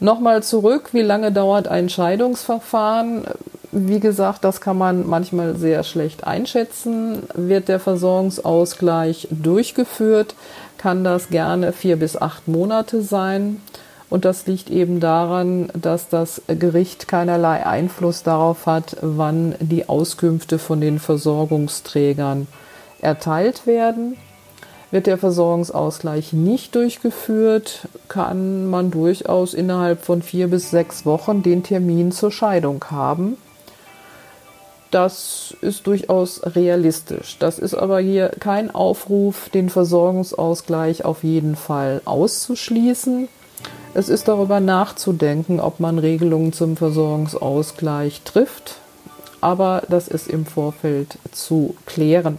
Nochmal 0.00 0.42
zurück, 0.42 0.90
wie 0.92 1.02
lange 1.02 1.32
dauert 1.32 1.66
ein 1.66 1.88
Scheidungsverfahren? 1.88 3.24
Wie 3.72 4.00
gesagt, 4.00 4.44
das 4.44 4.60
kann 4.60 4.78
man 4.78 5.06
manchmal 5.06 5.56
sehr 5.56 5.82
schlecht 5.82 6.24
einschätzen. 6.24 7.24
Wird 7.34 7.68
der 7.68 7.80
Versorgungsausgleich 7.80 9.28
durchgeführt, 9.30 10.34
kann 10.78 11.04
das 11.04 11.28
gerne 11.28 11.72
vier 11.72 11.96
bis 11.96 12.16
acht 12.16 12.48
Monate 12.48 13.02
sein. 13.02 13.60
Und 14.08 14.24
das 14.24 14.46
liegt 14.46 14.70
eben 14.70 15.00
daran, 15.00 15.68
dass 15.74 16.08
das 16.08 16.40
Gericht 16.46 17.08
keinerlei 17.08 17.66
Einfluss 17.66 18.22
darauf 18.22 18.64
hat, 18.66 18.96
wann 19.02 19.54
die 19.60 19.88
Auskünfte 19.88 20.58
von 20.58 20.80
den 20.80 20.98
Versorgungsträgern 20.98 22.46
erteilt 23.02 23.66
werden. 23.66 24.16
Wird 24.90 25.06
der 25.06 25.18
Versorgungsausgleich 25.18 26.32
nicht 26.32 26.74
durchgeführt, 26.74 27.88
kann 28.08 28.70
man 28.70 28.90
durchaus 28.90 29.52
innerhalb 29.52 30.02
von 30.02 30.22
vier 30.22 30.48
bis 30.48 30.70
sechs 30.70 31.04
Wochen 31.04 31.42
den 31.42 31.62
Termin 31.62 32.10
zur 32.10 32.32
Scheidung 32.32 32.82
haben. 32.90 33.36
Das 34.90 35.54
ist 35.60 35.86
durchaus 35.86 36.40
realistisch. 36.56 37.36
Das 37.38 37.58
ist 37.58 37.74
aber 37.74 38.00
hier 38.00 38.30
kein 38.40 38.74
Aufruf, 38.74 39.50
den 39.50 39.68
Versorgungsausgleich 39.68 41.04
auf 41.04 41.22
jeden 41.22 41.56
Fall 41.56 42.00
auszuschließen. 42.06 43.28
Es 43.92 44.08
ist 44.08 44.28
darüber 44.28 44.60
nachzudenken, 44.60 45.60
ob 45.60 45.80
man 45.80 45.98
Regelungen 45.98 46.54
zum 46.54 46.78
Versorgungsausgleich 46.78 48.22
trifft, 48.22 48.76
aber 49.42 49.82
das 49.90 50.08
ist 50.08 50.28
im 50.28 50.46
Vorfeld 50.46 51.18
zu 51.32 51.76
klären. 51.84 52.38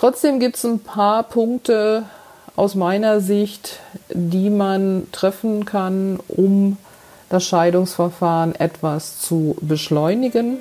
Trotzdem 0.00 0.40
gibt 0.40 0.56
es 0.56 0.64
ein 0.64 0.78
paar 0.78 1.24
Punkte 1.24 2.04
aus 2.56 2.74
meiner 2.74 3.20
Sicht, 3.20 3.80
die 4.08 4.48
man 4.48 5.08
treffen 5.12 5.66
kann, 5.66 6.18
um 6.26 6.78
das 7.28 7.44
Scheidungsverfahren 7.44 8.54
etwas 8.54 9.20
zu 9.20 9.58
beschleunigen. 9.60 10.56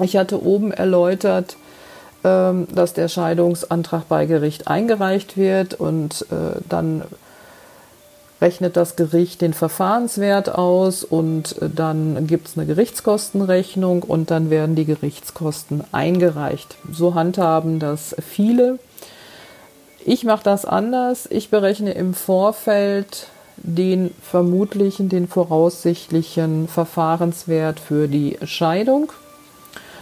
Ich 0.00 0.16
hatte 0.16 0.44
oben 0.44 0.72
erläutert, 0.72 1.56
ähm, 2.24 2.66
dass 2.74 2.92
der 2.92 3.06
Scheidungsantrag 3.06 4.08
bei 4.08 4.26
Gericht 4.26 4.66
eingereicht 4.66 5.36
wird 5.36 5.74
und 5.74 6.26
äh, 6.32 6.60
dann 6.68 7.04
rechnet 8.42 8.76
das 8.76 8.96
Gericht 8.96 9.40
den 9.40 9.54
Verfahrenswert 9.54 10.54
aus 10.54 11.04
und 11.04 11.62
äh, 11.62 11.70
dann 11.74 12.26
gibt 12.26 12.48
es 12.48 12.58
eine 12.58 12.66
Gerichtskostenrechnung 12.66 14.02
und 14.02 14.30
dann 14.30 14.50
werden 14.50 14.74
die 14.74 14.84
Gerichtskosten 14.84 15.84
eingereicht. 15.92 16.76
So 16.90 17.14
handhaben 17.14 17.78
das 17.78 18.14
viele. 18.20 18.78
Ich 20.04 20.24
mache 20.24 20.42
das 20.42 20.64
anders. 20.64 21.28
Ich 21.30 21.48
berechne 21.50 21.92
im 21.92 22.12
Vorfeld 22.12 23.28
den 23.56 24.12
vermutlichen, 24.20 25.08
den 25.08 25.28
voraussichtlichen 25.28 26.66
Verfahrenswert 26.66 27.78
für 27.78 28.08
die 28.08 28.38
Scheidung. 28.42 29.12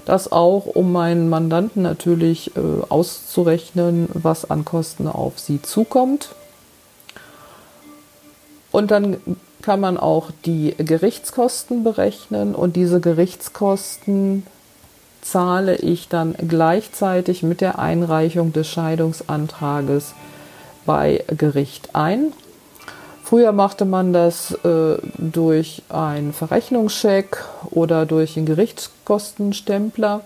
Das 0.06 0.32
auch, 0.32 0.64
um 0.64 0.92
meinen 0.92 1.28
Mandanten 1.28 1.82
natürlich 1.82 2.56
äh, 2.56 2.60
auszurechnen, 2.88 4.08
was 4.14 4.50
an 4.50 4.64
Kosten 4.64 5.06
auf 5.06 5.38
sie 5.38 5.60
zukommt. 5.60 6.30
Und 8.72 8.90
dann 8.90 9.16
kann 9.62 9.80
man 9.80 9.96
auch 9.96 10.30
die 10.46 10.74
Gerichtskosten 10.78 11.84
berechnen 11.84 12.54
und 12.54 12.76
diese 12.76 13.00
Gerichtskosten 13.00 14.46
zahle 15.22 15.76
ich 15.76 16.08
dann 16.08 16.34
gleichzeitig 16.48 17.42
mit 17.42 17.60
der 17.60 17.78
Einreichung 17.78 18.52
des 18.52 18.68
Scheidungsantrages 18.68 20.14
bei 20.86 21.24
Gericht 21.36 21.94
ein. 21.94 22.32
Früher 23.22 23.52
machte 23.52 23.84
man 23.84 24.12
das 24.12 24.52
äh, 24.64 24.96
durch 25.18 25.82
einen 25.88 26.32
Verrechnungscheck 26.32 27.44
oder 27.70 28.06
durch 28.06 28.36
einen 28.36 28.46
Gerichtskostenstempler. 28.46 30.22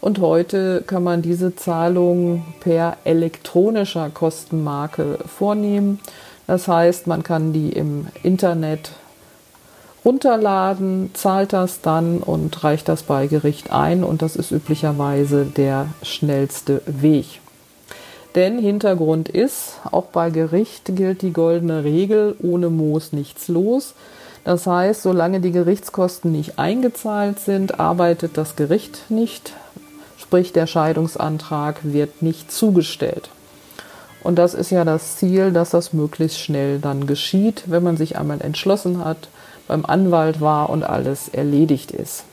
Und 0.00 0.18
heute 0.18 0.82
kann 0.84 1.04
man 1.04 1.22
diese 1.22 1.54
Zahlung 1.54 2.44
per 2.58 2.96
elektronischer 3.04 4.10
Kostenmarke 4.10 5.18
vornehmen. 5.24 6.00
Das 6.46 6.68
heißt, 6.68 7.06
man 7.06 7.22
kann 7.22 7.52
die 7.52 7.70
im 7.70 8.06
Internet 8.22 8.92
runterladen, 10.04 11.10
zahlt 11.14 11.52
das 11.52 11.80
dann 11.80 12.18
und 12.18 12.64
reicht 12.64 12.88
das 12.88 13.04
bei 13.04 13.26
Gericht 13.26 13.72
ein 13.72 14.02
und 14.02 14.22
das 14.22 14.36
ist 14.36 14.50
üblicherweise 14.50 15.44
der 15.44 15.86
schnellste 16.02 16.82
Weg. 16.86 17.40
Denn 18.34 18.58
Hintergrund 18.58 19.28
ist, 19.28 19.74
auch 19.90 20.06
bei 20.06 20.30
Gericht 20.30 20.96
gilt 20.96 21.22
die 21.22 21.32
goldene 21.32 21.84
Regel, 21.84 22.34
ohne 22.42 22.70
Moos 22.70 23.12
nichts 23.12 23.48
los. 23.48 23.94
Das 24.44 24.66
heißt, 24.66 25.02
solange 25.02 25.40
die 25.40 25.52
Gerichtskosten 25.52 26.32
nicht 26.32 26.58
eingezahlt 26.58 27.38
sind, 27.38 27.78
arbeitet 27.78 28.36
das 28.38 28.56
Gericht 28.56 29.10
nicht, 29.10 29.52
sprich 30.18 30.52
der 30.52 30.66
Scheidungsantrag 30.66 31.80
wird 31.82 32.22
nicht 32.22 32.50
zugestellt. 32.50 33.28
Und 34.22 34.36
das 34.36 34.54
ist 34.54 34.70
ja 34.70 34.84
das 34.84 35.16
Ziel, 35.16 35.52
dass 35.52 35.70
das 35.70 35.92
möglichst 35.92 36.38
schnell 36.38 36.78
dann 36.78 37.06
geschieht, 37.06 37.64
wenn 37.66 37.82
man 37.82 37.96
sich 37.96 38.16
einmal 38.16 38.40
entschlossen 38.40 39.04
hat, 39.04 39.28
beim 39.66 39.84
Anwalt 39.84 40.40
war 40.40 40.70
und 40.70 40.84
alles 40.84 41.28
erledigt 41.28 41.90
ist. 41.90 42.24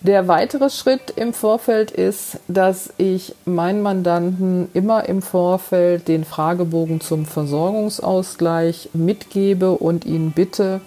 Der 0.00 0.28
weitere 0.28 0.68
Schritt 0.68 1.14
im 1.16 1.32
Vorfeld 1.32 1.90
ist, 1.90 2.38
dass 2.46 2.92
ich 2.98 3.34
meinen 3.46 3.80
Mandanten 3.80 4.68
immer 4.74 5.08
im 5.08 5.22
Vorfeld 5.22 6.08
den 6.08 6.24
Fragebogen 6.24 7.00
zum 7.00 7.24
Versorgungsausgleich 7.24 8.90
mitgebe 8.92 9.70
und 9.70 10.04
ihn 10.04 10.32
bitte, 10.32 10.82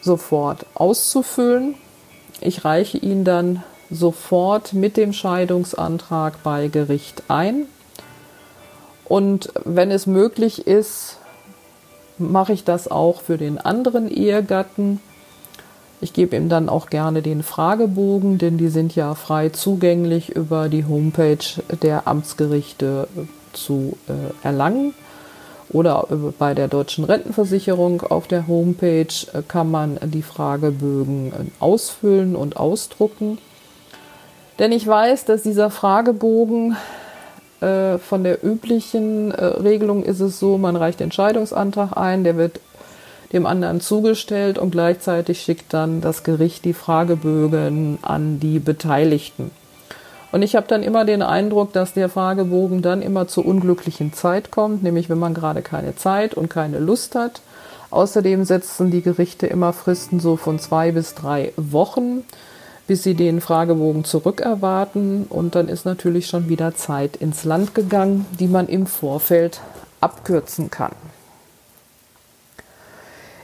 sofort 0.00 0.66
auszufüllen. 0.74 1.76
Ich 2.40 2.64
reiche 2.64 2.98
ihn 2.98 3.22
dann 3.22 3.62
sofort 3.90 4.72
mit 4.72 4.96
dem 4.96 5.12
Scheidungsantrag 5.12 6.42
bei 6.42 6.68
Gericht 6.68 7.24
ein. 7.28 7.66
Und 9.04 9.50
wenn 9.64 9.90
es 9.90 10.06
möglich 10.06 10.66
ist, 10.66 11.18
mache 12.18 12.52
ich 12.52 12.64
das 12.64 12.90
auch 12.90 13.22
für 13.22 13.38
den 13.38 13.58
anderen 13.58 14.10
Ehegatten. 14.10 15.00
Ich 16.00 16.12
gebe 16.12 16.36
ihm 16.36 16.48
dann 16.48 16.68
auch 16.68 16.90
gerne 16.90 17.22
den 17.22 17.42
Fragebogen, 17.42 18.38
denn 18.38 18.58
die 18.58 18.68
sind 18.68 18.94
ja 18.94 19.14
frei 19.14 19.48
zugänglich 19.48 20.30
über 20.30 20.68
die 20.68 20.84
Homepage 20.84 21.62
der 21.82 22.06
Amtsgerichte 22.06 23.08
zu 23.52 23.96
äh, 24.08 24.46
erlangen. 24.46 24.94
Oder 25.70 26.06
bei 26.38 26.54
der 26.54 26.68
deutschen 26.68 27.04
Rentenversicherung 27.04 28.00
auf 28.02 28.26
der 28.26 28.46
Homepage 28.46 29.06
äh, 29.32 29.42
kann 29.46 29.70
man 29.70 29.98
die 30.02 30.22
Fragebögen 30.22 31.32
äh, 31.32 31.34
ausfüllen 31.60 32.36
und 32.36 32.56
ausdrucken. 32.56 33.38
Denn 34.58 34.72
ich 34.72 34.86
weiß, 34.86 35.24
dass 35.24 35.42
dieser 35.42 35.70
Fragebogen 35.70 36.76
äh, 37.60 37.98
von 37.98 38.24
der 38.24 38.44
üblichen 38.44 39.30
äh, 39.30 39.44
Regelung 39.44 40.02
ist 40.02 40.20
es 40.20 40.38
so, 40.38 40.58
man 40.58 40.76
reicht 40.76 41.00
den 41.00 41.12
Scheidungsantrag 41.12 41.96
ein, 41.96 42.24
der 42.24 42.36
wird 42.36 42.60
dem 43.32 43.46
anderen 43.46 43.80
zugestellt 43.80 44.58
und 44.58 44.70
gleichzeitig 44.70 45.42
schickt 45.42 45.74
dann 45.74 46.00
das 46.00 46.22
Gericht 46.22 46.64
die 46.64 46.72
Fragebögen 46.72 47.98
an 48.02 48.40
die 48.40 48.58
Beteiligten. 48.58 49.50
Und 50.32 50.42
ich 50.42 50.56
habe 50.56 50.66
dann 50.66 50.82
immer 50.82 51.04
den 51.04 51.22
Eindruck, 51.22 51.72
dass 51.72 51.94
der 51.94 52.08
Fragebogen 52.08 52.82
dann 52.82 53.02
immer 53.02 53.28
zur 53.28 53.46
unglücklichen 53.46 54.12
Zeit 54.12 54.50
kommt, 54.50 54.82
nämlich 54.82 55.08
wenn 55.08 55.18
man 55.18 55.34
gerade 55.34 55.62
keine 55.62 55.96
Zeit 55.96 56.34
und 56.34 56.48
keine 56.48 56.78
Lust 56.78 57.14
hat. 57.14 57.40
Außerdem 57.90 58.44
setzen 58.44 58.90
die 58.90 59.00
Gerichte 59.00 59.46
immer 59.46 59.72
Fristen 59.72 60.20
so 60.20 60.36
von 60.36 60.58
zwei 60.58 60.92
bis 60.92 61.14
drei 61.14 61.52
Wochen 61.56 62.24
bis 62.88 63.04
sie 63.04 63.14
den 63.14 63.40
Fragebogen 63.40 64.02
zurückerwarten. 64.02 65.26
Und 65.28 65.54
dann 65.54 65.68
ist 65.68 65.84
natürlich 65.84 66.26
schon 66.26 66.48
wieder 66.48 66.74
Zeit 66.74 67.16
ins 67.16 67.44
Land 67.44 67.76
gegangen, 67.76 68.26
die 68.40 68.48
man 68.48 68.66
im 68.66 68.86
Vorfeld 68.86 69.60
abkürzen 70.00 70.70
kann. 70.70 70.92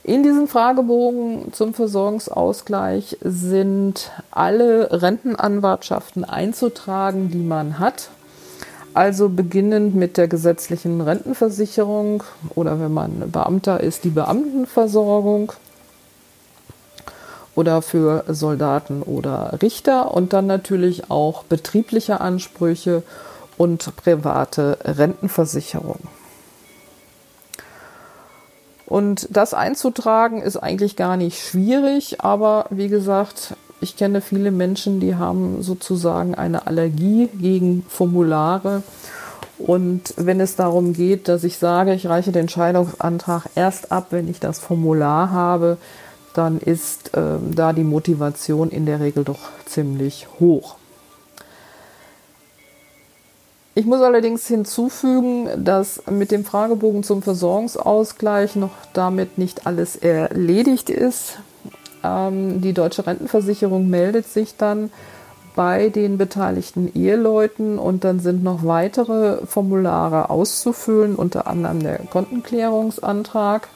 In 0.02 0.22
diesem 0.22 0.48
Fragebogen 0.48 1.52
zum 1.52 1.72
Versorgungsausgleich 1.72 3.16
sind 3.22 4.10
alle 4.30 5.02
Rentenanwartschaften 5.02 6.24
einzutragen, 6.24 7.30
die 7.30 7.38
man 7.38 7.78
hat. 7.78 8.10
Also 8.92 9.28
beginnend 9.28 9.94
mit 9.94 10.16
der 10.16 10.28
gesetzlichen 10.28 11.00
Rentenversicherung 11.00 12.22
oder 12.54 12.78
wenn 12.80 12.92
man 12.92 13.30
Beamter 13.30 13.80
ist, 13.80 14.04
die 14.04 14.10
Beamtenversorgung 14.10 15.52
oder 17.54 17.82
für 17.82 18.24
Soldaten 18.28 19.02
oder 19.02 19.58
Richter 19.62 20.12
und 20.12 20.32
dann 20.32 20.46
natürlich 20.46 21.10
auch 21.10 21.44
betriebliche 21.44 22.20
Ansprüche 22.20 23.02
und 23.56 23.94
private 23.96 24.78
Rentenversicherung. 24.84 26.00
Und 28.86 29.28
das 29.30 29.54
einzutragen 29.54 30.42
ist 30.42 30.56
eigentlich 30.56 30.96
gar 30.96 31.16
nicht 31.16 31.42
schwierig, 31.42 32.20
aber 32.20 32.66
wie 32.70 32.88
gesagt, 32.88 33.54
ich 33.80 33.96
kenne 33.96 34.20
viele 34.20 34.50
Menschen, 34.50 35.00
die 35.00 35.16
haben 35.16 35.62
sozusagen 35.62 36.34
eine 36.34 36.66
Allergie 36.66 37.28
gegen 37.28 37.84
Formulare. 37.88 38.82
Und 39.58 40.14
wenn 40.16 40.40
es 40.40 40.56
darum 40.56 40.92
geht, 40.92 41.28
dass 41.28 41.44
ich 41.44 41.58
sage, 41.58 41.94
ich 41.94 42.06
reiche 42.06 42.32
den 42.32 42.48
Scheidungsantrag 42.48 43.44
erst 43.54 43.92
ab, 43.92 44.08
wenn 44.10 44.28
ich 44.28 44.40
das 44.40 44.58
Formular 44.58 45.30
habe, 45.30 45.78
dann 46.34 46.58
ist 46.58 47.12
ähm, 47.14 47.54
da 47.54 47.72
die 47.72 47.84
Motivation 47.84 48.70
in 48.70 48.86
der 48.86 49.00
Regel 49.00 49.24
doch 49.24 49.40
ziemlich 49.64 50.26
hoch. 50.40 50.76
Ich 53.76 53.86
muss 53.86 54.00
allerdings 54.02 54.46
hinzufügen, 54.46 55.48
dass 55.56 56.02
mit 56.08 56.30
dem 56.30 56.44
Fragebogen 56.44 57.02
zum 57.02 57.22
Versorgungsausgleich 57.22 58.54
noch 58.54 58.70
damit 58.92 59.36
nicht 59.36 59.66
alles 59.66 59.96
erledigt 59.96 60.90
ist. 60.90 61.38
Ähm, 62.04 62.60
die 62.60 62.72
deutsche 62.72 63.04
Rentenversicherung 63.04 63.90
meldet 63.90 64.26
sich 64.28 64.56
dann 64.56 64.90
bei 65.56 65.88
den 65.88 66.18
beteiligten 66.18 66.92
Eheleuten 66.94 67.78
und 67.78 68.04
dann 68.04 68.20
sind 68.20 68.44
noch 68.44 68.64
weitere 68.64 69.44
Formulare 69.46 70.30
auszufüllen, 70.30 71.16
unter 71.16 71.46
anderem 71.46 71.80
der 71.80 71.98
Kontenklärungsantrag. 71.98 73.68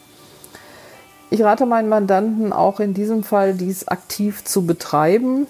Ich 1.30 1.42
rate 1.42 1.66
meinen 1.66 1.90
Mandanten 1.90 2.52
auch 2.52 2.80
in 2.80 2.94
diesem 2.94 3.22
Fall, 3.22 3.54
dies 3.54 3.86
aktiv 3.88 4.44
zu 4.44 4.64
betreiben. 4.64 5.46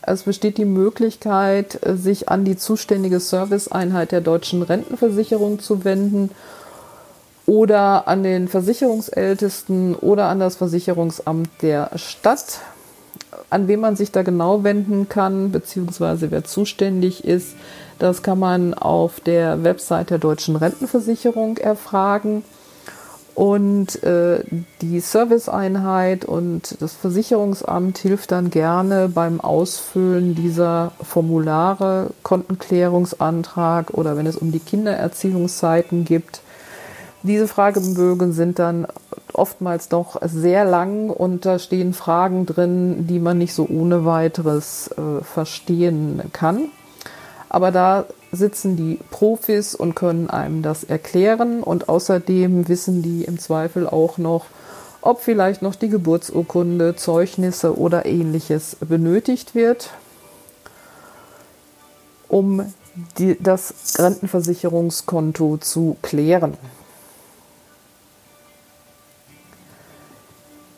Es 0.00 0.22
besteht 0.22 0.58
die 0.58 0.64
Möglichkeit, 0.64 1.80
sich 1.84 2.28
an 2.28 2.44
die 2.44 2.56
zuständige 2.56 3.18
Serviceeinheit 3.18 4.12
der 4.12 4.20
deutschen 4.20 4.62
Rentenversicherung 4.62 5.58
zu 5.58 5.84
wenden 5.84 6.30
oder 7.46 8.06
an 8.06 8.22
den 8.22 8.46
Versicherungsältesten 8.46 9.96
oder 9.96 10.26
an 10.26 10.38
das 10.38 10.56
Versicherungsamt 10.56 11.50
der 11.62 11.90
Stadt. 11.96 12.60
An 13.50 13.68
wen 13.68 13.80
man 13.80 13.96
sich 13.96 14.12
da 14.12 14.22
genau 14.22 14.62
wenden 14.62 15.08
kann, 15.08 15.50
beziehungsweise 15.50 16.30
wer 16.30 16.44
zuständig 16.44 17.24
ist, 17.24 17.54
das 17.98 18.22
kann 18.22 18.38
man 18.38 18.72
auf 18.72 19.20
der 19.20 19.64
Website 19.64 20.10
der 20.10 20.18
deutschen 20.18 20.56
Rentenversicherung 20.56 21.58
erfragen. 21.58 22.44
Und 23.34 24.02
äh, 24.02 24.44
die 24.82 25.00
Serviceeinheit 25.00 26.26
und 26.26 26.76
das 26.80 26.92
Versicherungsamt 26.92 27.96
hilft 27.96 28.30
dann 28.30 28.50
gerne 28.50 29.08
beim 29.08 29.40
Ausfüllen 29.40 30.34
dieser 30.34 30.92
Formulare, 31.02 32.10
Kontenklärungsantrag 32.22 33.90
oder 33.94 34.18
wenn 34.18 34.26
es 34.26 34.36
um 34.36 34.52
die 34.52 34.58
Kindererziehungszeiten 34.58 36.04
gibt. 36.04 36.42
Diese 37.22 37.48
Fragebögen 37.48 38.32
sind 38.32 38.58
dann 38.58 38.86
oftmals 39.32 39.88
doch 39.88 40.20
sehr 40.22 40.66
lang 40.66 41.08
und 41.08 41.46
da 41.46 41.58
stehen 41.58 41.94
Fragen 41.94 42.44
drin, 42.44 43.06
die 43.06 43.18
man 43.18 43.38
nicht 43.38 43.54
so 43.54 43.66
ohne 43.66 44.04
weiteres 44.04 44.88
äh, 44.88 45.24
verstehen 45.24 46.20
kann. 46.32 46.68
Aber 47.48 47.70
da 47.70 48.04
sitzen 48.32 48.76
die 48.76 48.98
Profis 49.10 49.74
und 49.74 49.94
können 49.94 50.30
einem 50.30 50.62
das 50.62 50.84
erklären 50.84 51.62
und 51.62 51.88
außerdem 51.90 52.66
wissen 52.68 53.02
die 53.02 53.24
im 53.24 53.38
Zweifel 53.38 53.86
auch 53.86 54.16
noch, 54.16 54.46
ob 55.02 55.20
vielleicht 55.20 55.60
noch 55.60 55.74
die 55.74 55.90
Geburtsurkunde, 55.90 56.96
Zeugnisse 56.96 57.76
oder 57.78 58.06
ähnliches 58.06 58.76
benötigt 58.80 59.54
wird, 59.54 59.90
um 62.28 62.72
die, 63.18 63.36
das 63.38 63.74
Rentenversicherungskonto 63.98 65.58
zu 65.58 65.96
klären. 66.00 66.56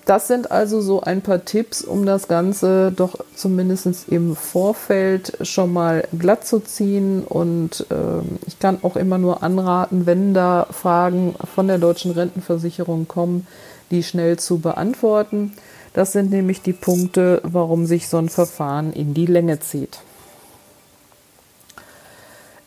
Das 0.04 0.28
sind 0.28 0.50
also 0.50 0.82
so 0.82 1.00
ein 1.00 1.22
paar 1.22 1.46
Tipps, 1.46 1.82
um 1.82 2.04
das 2.04 2.28
Ganze 2.28 2.92
doch 2.94 3.14
zumindest 3.34 4.08
im 4.08 4.36
Vorfeld 4.36 5.38
schon 5.40 5.72
mal 5.72 6.06
glatt 6.18 6.46
zu 6.46 6.60
ziehen. 6.60 7.24
Und 7.24 7.86
äh, 7.90 8.22
ich 8.46 8.58
kann 8.58 8.78
auch 8.82 8.96
immer 8.96 9.16
nur 9.16 9.42
anraten, 9.42 10.04
wenn 10.04 10.34
da 10.34 10.66
Fragen 10.70 11.34
von 11.54 11.68
der 11.68 11.78
deutschen 11.78 12.10
Rentenversicherung 12.10 13.08
kommen, 13.08 13.46
die 13.90 14.02
schnell 14.02 14.38
zu 14.38 14.58
beantworten. 14.58 15.52
Das 15.94 16.12
sind 16.12 16.30
nämlich 16.30 16.60
die 16.60 16.72
Punkte, 16.74 17.40
warum 17.42 17.86
sich 17.86 18.08
so 18.08 18.18
ein 18.18 18.28
Verfahren 18.28 18.92
in 18.92 19.14
die 19.14 19.26
Länge 19.26 19.60
zieht. 19.60 20.00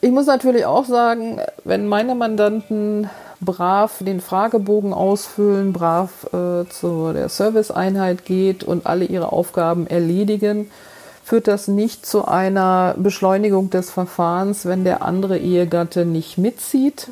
Ich 0.02 0.12
muss 0.12 0.26
natürlich 0.26 0.66
auch 0.66 0.86
sagen, 0.86 1.40
wenn 1.64 1.88
meine 1.88 2.16
Mandanten 2.16 3.10
brav 3.40 4.00
den 4.00 4.22
Fragebogen 4.22 4.94
ausfüllen, 4.94 5.74
brav 5.74 6.26
äh, 6.34 6.68
zu 6.70 7.14
der 7.14 7.30
Serviceeinheit 7.30 8.26
geht 8.26 8.64
und 8.64 8.86
alle 8.86 9.06
ihre 9.06 9.32
Aufgaben 9.32 9.88
erledigen, 9.88 10.72
führt 11.24 11.48
das 11.48 11.68
nicht 11.68 12.06
zu 12.06 12.26
einer 12.26 12.96
Beschleunigung 12.98 13.70
des 13.70 13.92
Verfahrens, 13.92 14.66
wenn 14.66 14.84
der 14.84 15.02
andere 15.02 15.38
Ehegatte 15.38 16.06
nicht 16.06 16.38
mitzieht. 16.38 17.10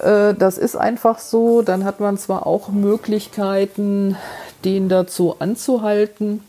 Äh, 0.00 0.34
das 0.34 0.58
ist 0.58 0.76
einfach 0.76 1.18
so. 1.18 1.62
Dann 1.62 1.84
hat 1.84 2.00
man 2.00 2.18
zwar 2.18 2.46
auch 2.46 2.68
Möglichkeiten, 2.68 4.16
den 4.64 4.88
dazu 4.88 5.36
anzuhalten, 5.38 6.42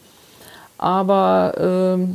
aber 0.77 1.97
äh, 1.97 2.07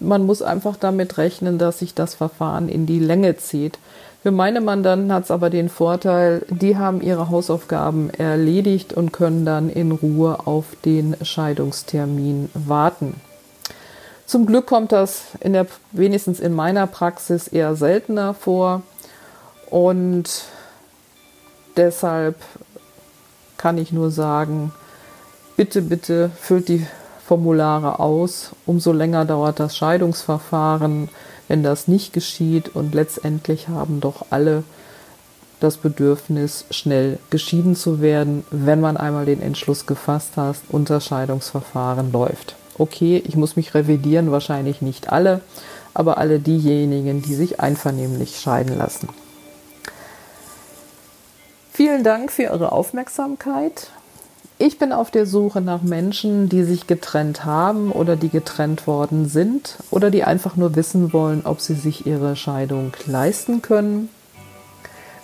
man 0.00 0.26
muss 0.26 0.42
einfach 0.42 0.76
damit 0.76 1.18
rechnen, 1.18 1.58
dass 1.58 1.78
sich 1.78 1.94
das 1.94 2.14
Verfahren 2.14 2.68
in 2.68 2.86
die 2.86 2.98
Länge 2.98 3.36
zieht. 3.36 3.78
Für 4.24 4.30
meine 4.30 4.62
Mandanten 4.62 5.12
hat 5.12 5.24
es 5.24 5.30
aber 5.30 5.50
den 5.50 5.68
Vorteil, 5.68 6.46
die 6.48 6.78
haben 6.78 7.02
ihre 7.02 7.28
Hausaufgaben 7.28 8.08
erledigt 8.08 8.94
und 8.94 9.12
können 9.12 9.44
dann 9.44 9.68
in 9.68 9.92
Ruhe 9.92 10.46
auf 10.46 10.64
den 10.82 11.14
Scheidungstermin 11.20 12.48
warten. 12.54 13.20
Zum 14.24 14.46
Glück 14.46 14.64
kommt 14.64 14.92
das 14.92 15.24
in 15.40 15.52
der, 15.52 15.66
wenigstens 15.92 16.40
in 16.40 16.54
meiner 16.54 16.86
Praxis 16.86 17.48
eher 17.48 17.76
seltener 17.76 18.32
vor 18.32 18.80
und 19.68 20.44
deshalb 21.76 22.36
kann 23.58 23.76
ich 23.76 23.92
nur 23.92 24.10
sagen, 24.10 24.72
bitte, 25.58 25.82
bitte 25.82 26.30
füllt 26.40 26.68
die 26.68 26.86
Formulare 27.26 28.00
aus, 28.00 28.52
umso 28.64 28.92
länger 28.92 29.26
dauert 29.26 29.60
das 29.60 29.76
Scheidungsverfahren, 29.76 31.10
wenn 31.48 31.62
das 31.62 31.88
nicht 31.88 32.12
geschieht. 32.12 32.74
Und 32.74 32.94
letztendlich 32.94 33.68
haben 33.68 34.00
doch 34.00 34.26
alle 34.30 34.64
das 35.60 35.76
Bedürfnis, 35.76 36.64
schnell 36.70 37.18
geschieden 37.30 37.74
zu 37.74 38.00
werden, 38.00 38.44
wenn 38.50 38.80
man 38.80 38.96
einmal 38.96 39.24
den 39.24 39.40
Entschluss 39.40 39.86
gefasst 39.86 40.36
hat 40.36 40.56
und 40.68 40.90
das 40.90 41.06
Scheidungsverfahren 41.06 42.12
läuft. 42.12 42.56
Okay, 42.76 43.22
ich 43.26 43.36
muss 43.36 43.56
mich 43.56 43.74
revidieren, 43.74 44.30
wahrscheinlich 44.32 44.82
nicht 44.82 45.10
alle, 45.12 45.40
aber 45.94 46.18
alle 46.18 46.40
diejenigen, 46.40 47.22
die 47.22 47.34
sich 47.34 47.60
einvernehmlich 47.60 48.40
scheiden 48.40 48.76
lassen. 48.76 49.08
Vielen 51.72 52.04
Dank 52.04 52.30
für 52.30 52.42
Ihre 52.42 52.72
Aufmerksamkeit. 52.72 53.90
Ich 54.58 54.78
bin 54.78 54.92
auf 54.92 55.10
der 55.10 55.26
Suche 55.26 55.60
nach 55.60 55.82
Menschen, 55.82 56.48
die 56.48 56.62
sich 56.62 56.86
getrennt 56.86 57.44
haben 57.44 57.90
oder 57.90 58.14
die 58.14 58.28
getrennt 58.28 58.86
worden 58.86 59.28
sind 59.28 59.78
oder 59.90 60.12
die 60.12 60.22
einfach 60.22 60.54
nur 60.54 60.76
wissen 60.76 61.12
wollen, 61.12 61.44
ob 61.44 61.60
sie 61.60 61.74
sich 61.74 62.06
ihre 62.06 62.36
Scheidung 62.36 62.92
leisten 63.06 63.62
können. 63.62 64.10